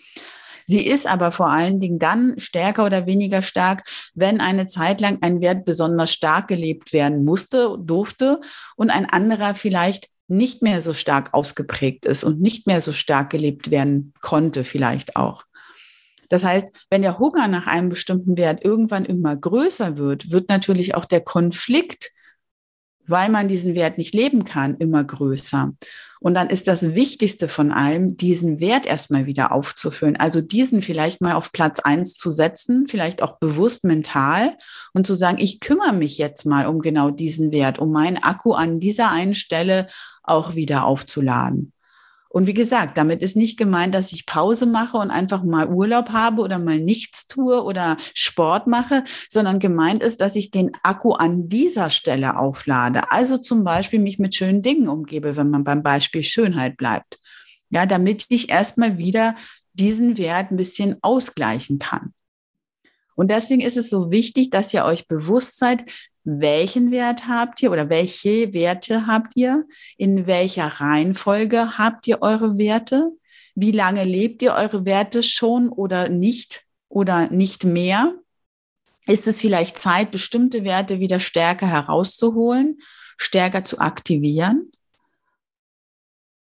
Sie 0.67 0.87
ist 0.87 1.09
aber 1.09 1.33
vor 1.33 1.51
allen 1.51 1.81
Dingen 1.81 1.99
dann 1.99 2.39
stärker 2.39 2.85
oder 2.85 3.07
weniger 3.07 3.43
stark, 3.43 3.83
wenn 4.15 4.41
eine 4.41 4.67
Zeit 4.67 5.01
lang 5.01 5.19
ein 5.21 5.41
Wert 5.41 5.65
besonders 5.65 6.13
stark 6.13 6.47
gelebt 6.47 6.93
werden 6.93 7.25
musste, 7.25 7.77
durfte 7.81 8.41
und 8.77 8.91
ein 8.91 9.07
anderer 9.07 9.57
vielleicht 9.57 10.09
nicht 10.29 10.63
mehr 10.63 10.81
so 10.81 10.93
stark 10.93 11.35
ausgeprägt 11.35 12.05
ist 12.05 12.23
und 12.23 12.41
nicht 12.41 12.69
mehr 12.69 12.81
so 12.81 12.93
stark 12.93 13.31
gelebt 13.31 13.73
werden 13.73 14.15
konnte, 14.21 14.63
vielleicht 14.63 15.17
auch. 15.17 15.43
Das 16.29 16.45
heißt, 16.45 16.87
wenn 16.89 17.03
der 17.03 17.19
Hunger 17.19 17.49
nach 17.49 17.67
einem 17.67 17.89
bestimmten 17.89 18.39
Wert 18.39 18.65
irgendwann 18.65 19.05
immer 19.05 19.37
größer 19.37 19.97
wird, 19.97 20.31
wird 20.31 20.49
natürlich 20.49 20.95
auch 20.95 21.05
der 21.05 21.21
Konflikt, 21.21 22.13
weil 23.09 23.29
man 23.29 23.49
diesen 23.49 23.75
Wert 23.75 23.99
nicht 23.99 24.15
leben 24.15 24.45
kann, 24.45 24.77
immer 24.77 25.03
größer. 25.03 25.73
Und 26.21 26.35
dann 26.35 26.51
ist 26.51 26.69
das 26.69 26.95
Wichtigste 26.95 27.49
von 27.49 27.73
allem, 27.73 28.19
diesen 28.19 28.61
Wert 28.61 28.85
erstmal 28.85 29.25
wieder 29.25 29.53
aufzufüllen. 29.53 30.17
Also 30.17 30.43
diesen 30.43 30.83
vielleicht 30.83 31.23
mal 31.23 31.33
auf 31.33 31.51
Platz 31.51 31.81
eins 31.81 32.15
zu 32.15 32.31
setzen, 32.31 32.87
vielleicht 32.89 33.23
auch 33.23 33.39
bewusst 33.39 33.85
mental 33.85 34.57
und 34.93 35.07
zu 35.07 35.15
sagen, 35.15 35.39
ich 35.39 35.61
kümmere 35.61 35.95
mich 35.95 36.19
jetzt 36.19 36.45
mal 36.45 36.67
um 36.67 36.81
genau 36.81 37.11
diesen 37.11 37.53
Wert, 37.53 37.79
um 37.79 37.91
meinen 37.91 38.19
Akku 38.19 38.53
an 38.53 38.81
dieser 38.81 39.11
einen 39.11 39.35
Stelle 39.35 39.89
auch 40.23 40.55
wieder 40.55 40.85
aufzuladen. 40.85 41.73
Und 42.33 42.47
wie 42.47 42.55
gesagt, 42.55 42.97
damit 42.97 43.23
ist 43.23 43.35
nicht 43.35 43.59
gemeint, 43.59 43.93
dass 43.93 44.13
ich 44.13 44.25
Pause 44.25 44.65
mache 44.65 44.97
und 44.97 45.11
einfach 45.11 45.43
mal 45.43 45.69
Urlaub 45.69 46.11
habe 46.11 46.43
oder 46.43 46.61
mal 46.61 46.79
nichts 46.79 47.27
tue 47.27 47.61
oder 47.65 47.97
Sport 48.15 48.69
mache, 48.69 49.03
sondern 49.29 49.59
gemeint 49.59 50.01
ist, 50.05 50.21
dass 50.21 50.37
ich 50.37 50.53
den 50.53 50.71
Akku 50.85 51.15
an 51.15 51.49
dieser 51.49 51.91
Stelle 51.91 52.39
auflade. 52.39 53.11
Also 53.11 53.37
zum 53.37 53.65
Beispiel 53.65 53.99
mich 53.99 54.21
mit 54.21 54.37
schönen 54.37 54.63
Dingen 54.63 54.89
umgebe, 54.89 55.37
wenn 55.37 55.51
man 55.51 55.65
beim 55.65 55.83
Beispiel 55.83 56.23
Schönheit 56.23 56.77
bleibt. 56.77 57.19
Ja, 57.69 57.85
damit 57.85 58.27
ich 58.29 58.49
erstmal 58.49 58.97
wieder 58.97 59.35
diesen 59.73 60.17
Wert 60.17 60.53
ein 60.53 60.57
bisschen 60.57 60.99
ausgleichen 61.03 61.81
kann. 61.81 62.15
Und 63.17 63.31
deswegen 63.33 63.61
ist 63.61 63.77
es 63.77 63.91
so 63.91 64.13
wichtig, 64.13 64.51
dass 64.51 64.73
ihr 64.73 64.85
euch 64.85 65.09
bewusst 65.09 65.59
seid, 65.59 65.85
welchen 66.25 66.91
Wert 66.91 67.29
habt 67.29 67.63
ihr 67.63 67.73
oder 67.73 67.89
welche 67.89 68.53
Werte 68.53 69.07
habt 69.07 69.33
ihr? 69.37 69.65
In 69.97 70.27
welcher 70.27 70.67
Reihenfolge 70.67 71.79
habt 71.79 72.07
ihr 72.07 72.23
eure 72.23 72.59
Werte? 72.59 73.11
Wie 73.55 73.73
lange 73.73 74.05
lebt 74.05 74.43
ihr 74.43 74.55
eure 74.55 74.85
Werte 74.85 75.23
schon 75.23 75.69
oder 75.69 76.09
nicht 76.09 76.63
oder 76.89 77.31
nicht 77.31 77.65
mehr? 77.65 78.15
Ist 79.07 79.27
es 79.27 79.41
vielleicht 79.41 79.79
Zeit, 79.79 80.11
bestimmte 80.11 80.65
Werte 80.65 81.01
wieder 81.01 81.19
stärker 81.19 81.67
herauszuholen, 81.67 82.81
stärker 83.17 83.65
zu 83.65 83.79
aktivieren? 83.79 84.71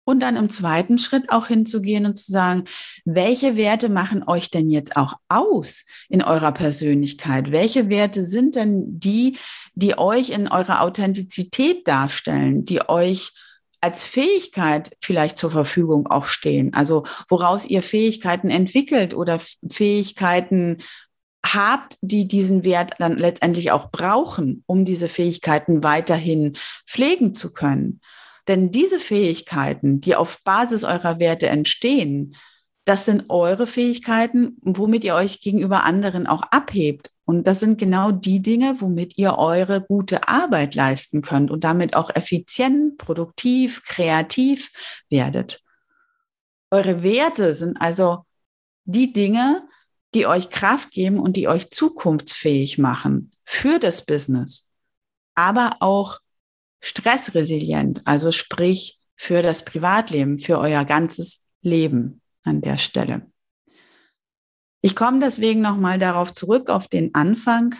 Und 0.05 0.19
dann 0.19 0.35
im 0.35 0.49
zweiten 0.49 0.97
Schritt 0.97 1.31
auch 1.31 1.47
hinzugehen 1.47 2.05
und 2.05 2.17
zu 2.17 2.31
sagen, 2.31 2.65
welche 3.05 3.55
Werte 3.55 3.87
machen 3.87 4.23
euch 4.27 4.49
denn 4.49 4.69
jetzt 4.69 4.97
auch 4.97 5.13
aus 5.29 5.85
in 6.09 6.21
eurer 6.21 6.51
Persönlichkeit? 6.51 7.51
Welche 7.51 7.89
Werte 7.89 8.23
sind 8.23 8.55
denn 8.55 8.99
die, 8.99 9.37
die 9.75 9.97
euch 9.97 10.31
in 10.31 10.49
eurer 10.49 10.81
Authentizität 10.81 11.87
darstellen, 11.87 12.65
die 12.65 12.87
euch 12.89 13.31
als 13.79 14.03
Fähigkeit 14.03 14.95
vielleicht 15.01 15.37
zur 15.37 15.51
Verfügung 15.51 16.07
auch 16.07 16.25
stehen? 16.25 16.73
Also 16.73 17.03
woraus 17.29 17.65
ihr 17.65 17.81
Fähigkeiten 17.81 18.49
entwickelt 18.49 19.13
oder 19.13 19.39
Fähigkeiten 19.69 20.81
habt, 21.45 21.97
die 22.01 22.27
diesen 22.27 22.63
Wert 22.63 22.95
dann 22.99 23.17
letztendlich 23.17 23.71
auch 23.71 23.91
brauchen, 23.91 24.63
um 24.65 24.85
diese 24.85 25.07
Fähigkeiten 25.07 25.83
weiterhin 25.83 26.57
pflegen 26.87 27.33
zu 27.33 27.53
können. 27.53 28.01
Denn 28.47 28.71
diese 28.71 28.99
Fähigkeiten, 28.99 30.01
die 30.01 30.15
auf 30.15 30.41
Basis 30.43 30.83
eurer 30.83 31.19
Werte 31.19 31.47
entstehen, 31.47 32.35
das 32.85 33.05
sind 33.05 33.29
eure 33.29 33.65
Fähigkeiten, 33.65 34.57
womit 34.61 35.05
ihr 35.05 35.15
euch 35.15 35.39
gegenüber 35.39 35.83
anderen 35.83 36.27
auch 36.27 36.41
abhebt. 36.51 37.11
Und 37.23 37.47
das 37.47 37.61
sind 37.61 37.77
genau 37.77 38.11
die 38.11 38.41
Dinge, 38.41 38.75
womit 38.79 39.17
ihr 39.17 39.37
eure 39.37 39.81
gute 39.81 40.27
Arbeit 40.27 40.75
leisten 40.75 41.21
könnt 41.21 41.49
und 41.49 41.63
damit 41.63 41.95
auch 41.95 42.13
effizient, 42.13 42.97
produktiv, 42.97 43.83
kreativ 43.83 44.71
werdet. 45.09 45.61
Eure 46.71 47.03
Werte 47.03 47.53
sind 47.53 47.77
also 47.79 48.25
die 48.83 49.13
Dinge, 49.13 49.65
die 50.13 50.27
euch 50.27 50.49
Kraft 50.49 50.91
geben 50.91 51.19
und 51.19 51.37
die 51.37 51.47
euch 51.47 51.69
zukunftsfähig 51.69 52.77
machen 52.77 53.31
für 53.45 53.79
das 53.79 54.05
Business, 54.05 54.69
aber 55.35 55.77
auch 55.79 56.19
stressresilient, 56.83 58.01
also 58.05 58.31
sprich 58.33 58.99
für 59.15 59.41
das 59.41 59.63
Privatleben, 59.63 60.37
für 60.37 60.59
euer 60.59 60.83
ganzes 60.83 61.47
Leben 61.61 62.21
an 62.43 62.59
der 62.59 62.77
Stelle. 62.77 63.31
Ich 64.81 64.93
komme 64.95 65.21
deswegen 65.21 65.61
nochmal 65.61 65.97
darauf 65.97 66.33
zurück, 66.33 66.69
auf 66.69 66.89
den 66.89 67.15
Anfang. 67.15 67.73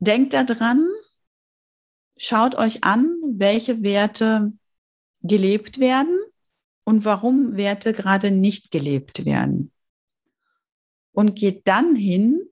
Denkt 0.00 0.34
daran, 0.34 0.84
schaut 2.16 2.56
euch 2.56 2.82
an, 2.82 3.16
welche 3.22 3.84
Werte 3.84 4.52
gelebt 5.22 5.78
werden 5.78 6.18
und 6.82 7.04
warum 7.04 7.56
Werte 7.56 7.92
gerade 7.92 8.32
nicht 8.32 8.72
gelebt 8.72 9.24
werden. 9.24 9.70
Und 11.12 11.36
geht 11.36 11.68
dann 11.68 11.94
hin 11.94 12.42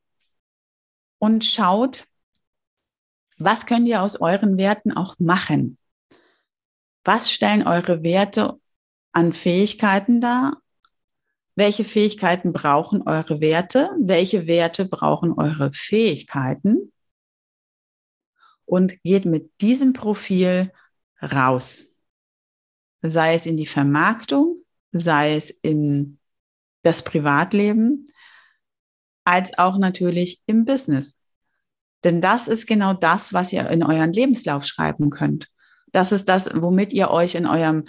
und 1.19 1.45
schaut, 1.45 2.08
was 3.39 3.67
könnt 3.67 3.89
ihr 3.89 4.03
aus 4.03 4.21
euren 4.21 4.57
Werten 4.57 4.93
auch 4.93 5.15
machen? 5.19 5.79
Was 7.05 7.31
stellen 7.31 7.67
eure 7.67 8.03
Werte 8.03 8.61
an 9.13 9.33
Fähigkeiten 9.33 10.21
dar? 10.21 10.61
Welche 11.55 11.85
Fähigkeiten 11.85 12.53
brauchen 12.53 13.03
eure 13.03 13.41
Werte? 13.41 13.91
Welche 13.99 14.47
Werte 14.47 14.85
brauchen 14.85 15.33
eure 15.33 15.73
Fähigkeiten? 15.73 16.93
Und 18.65 19.03
geht 19.03 19.25
mit 19.25 19.51
diesem 19.61 19.93
Profil 19.93 20.73
raus. 21.23 21.85
Sei 23.01 23.35
es 23.35 23.47
in 23.47 23.57
die 23.57 23.67
Vermarktung, 23.67 24.59
sei 24.93 25.37
es 25.37 25.51
in 25.51 26.19
das 26.83 27.03
Privatleben, 27.03 28.05
als 29.25 29.59
auch 29.59 29.79
natürlich 29.79 30.43
im 30.47 30.65
Business. 30.65 31.18
Denn 32.05 32.21
das 32.21 32.49
ist 32.49 32.67
genau 32.67 32.93
das, 32.93 33.33
was 33.33 33.53
ihr 33.53 33.69
in 33.71 33.83
euren 33.83 34.13
Lebenslauf 34.13 34.65
schreiben 34.65 35.11
könnt. 35.11 35.49
Das 35.93 36.13
ist 36.13 36.29
das, 36.29 36.49
womit 36.55 36.93
ihr 36.93 37.11
euch 37.11 37.35
in 37.35 37.47
eurem 37.47 37.85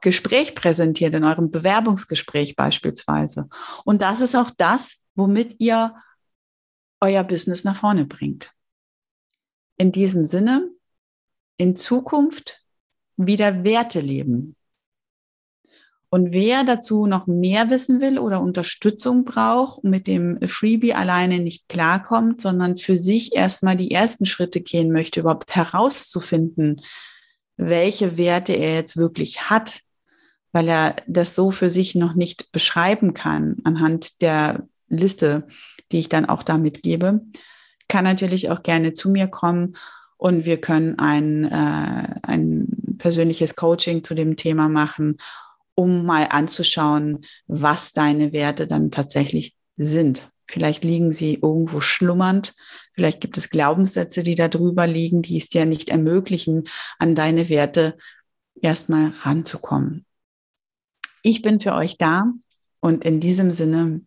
Gespräch 0.00 0.54
präsentiert, 0.54 1.14
in 1.14 1.24
eurem 1.24 1.50
Bewerbungsgespräch 1.50 2.56
beispielsweise. 2.56 3.48
Und 3.84 4.02
das 4.02 4.20
ist 4.20 4.34
auch 4.34 4.50
das, 4.56 5.02
womit 5.14 5.56
ihr 5.58 5.94
euer 7.00 7.24
Business 7.24 7.64
nach 7.64 7.76
vorne 7.76 8.06
bringt. 8.06 8.52
In 9.76 9.92
diesem 9.92 10.24
Sinne, 10.24 10.70
in 11.56 11.76
Zukunft 11.76 12.62
wieder 13.16 13.64
Werte 13.64 14.00
leben. 14.00 14.56
Und 16.12 16.32
wer 16.32 16.64
dazu 16.64 17.06
noch 17.06 17.28
mehr 17.28 17.70
wissen 17.70 18.00
will 18.00 18.18
oder 18.18 18.42
Unterstützung 18.42 19.24
braucht 19.24 19.84
und 19.84 19.90
mit 19.90 20.08
dem 20.08 20.40
Freebie 20.48 20.92
alleine 20.92 21.38
nicht 21.38 21.68
klarkommt, 21.68 22.40
sondern 22.40 22.76
für 22.76 22.96
sich 22.96 23.36
erstmal 23.36 23.76
die 23.76 23.92
ersten 23.92 24.26
Schritte 24.26 24.60
gehen 24.60 24.90
möchte, 24.90 25.20
überhaupt 25.20 25.54
herauszufinden, 25.54 26.82
welche 27.56 28.16
Werte 28.16 28.54
er 28.54 28.74
jetzt 28.74 28.96
wirklich 28.96 29.50
hat, 29.50 29.82
weil 30.50 30.68
er 30.68 30.96
das 31.06 31.36
so 31.36 31.52
für 31.52 31.70
sich 31.70 31.94
noch 31.94 32.14
nicht 32.14 32.50
beschreiben 32.50 33.14
kann 33.14 33.58
anhand 33.62 34.20
der 34.20 34.66
Liste, 34.88 35.46
die 35.92 36.00
ich 36.00 36.08
dann 36.08 36.24
auch 36.24 36.42
da 36.42 36.58
mitgebe, 36.58 37.20
kann 37.86 38.02
natürlich 38.02 38.50
auch 38.50 38.64
gerne 38.64 38.94
zu 38.94 39.10
mir 39.10 39.28
kommen 39.28 39.76
und 40.16 40.44
wir 40.44 40.60
können 40.60 40.98
ein, 40.98 41.44
äh, 41.44 42.20
ein 42.24 42.96
persönliches 42.98 43.54
Coaching 43.54 44.02
zu 44.02 44.14
dem 44.14 44.34
Thema 44.34 44.68
machen 44.68 45.18
um 45.80 46.04
mal 46.04 46.24
anzuschauen, 46.28 47.24
was 47.46 47.94
deine 47.94 48.34
Werte 48.34 48.66
dann 48.66 48.90
tatsächlich 48.90 49.56
sind. 49.76 50.28
Vielleicht 50.46 50.84
liegen 50.84 51.10
sie 51.10 51.38
irgendwo 51.40 51.80
schlummernd. 51.80 52.54
Vielleicht 52.92 53.22
gibt 53.22 53.38
es 53.38 53.48
Glaubenssätze, 53.48 54.22
die 54.22 54.34
da 54.34 54.48
drüber 54.48 54.86
liegen, 54.86 55.22
die 55.22 55.38
es 55.38 55.48
dir 55.48 55.64
nicht 55.64 55.88
ermöglichen, 55.88 56.68
an 56.98 57.14
deine 57.14 57.48
Werte 57.48 57.96
erstmal 58.60 59.10
ranzukommen. 59.22 60.04
Ich 61.22 61.40
bin 61.40 61.60
für 61.60 61.72
euch 61.72 61.96
da 61.96 62.26
und 62.80 63.06
in 63.06 63.20
diesem 63.20 63.50
Sinne 63.50 64.02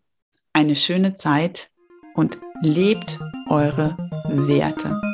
eine 0.52 0.76
schöne 0.76 1.14
Zeit 1.14 1.70
und 2.14 2.38
lebt 2.62 3.18
eure 3.48 3.96
Werte. 4.28 5.13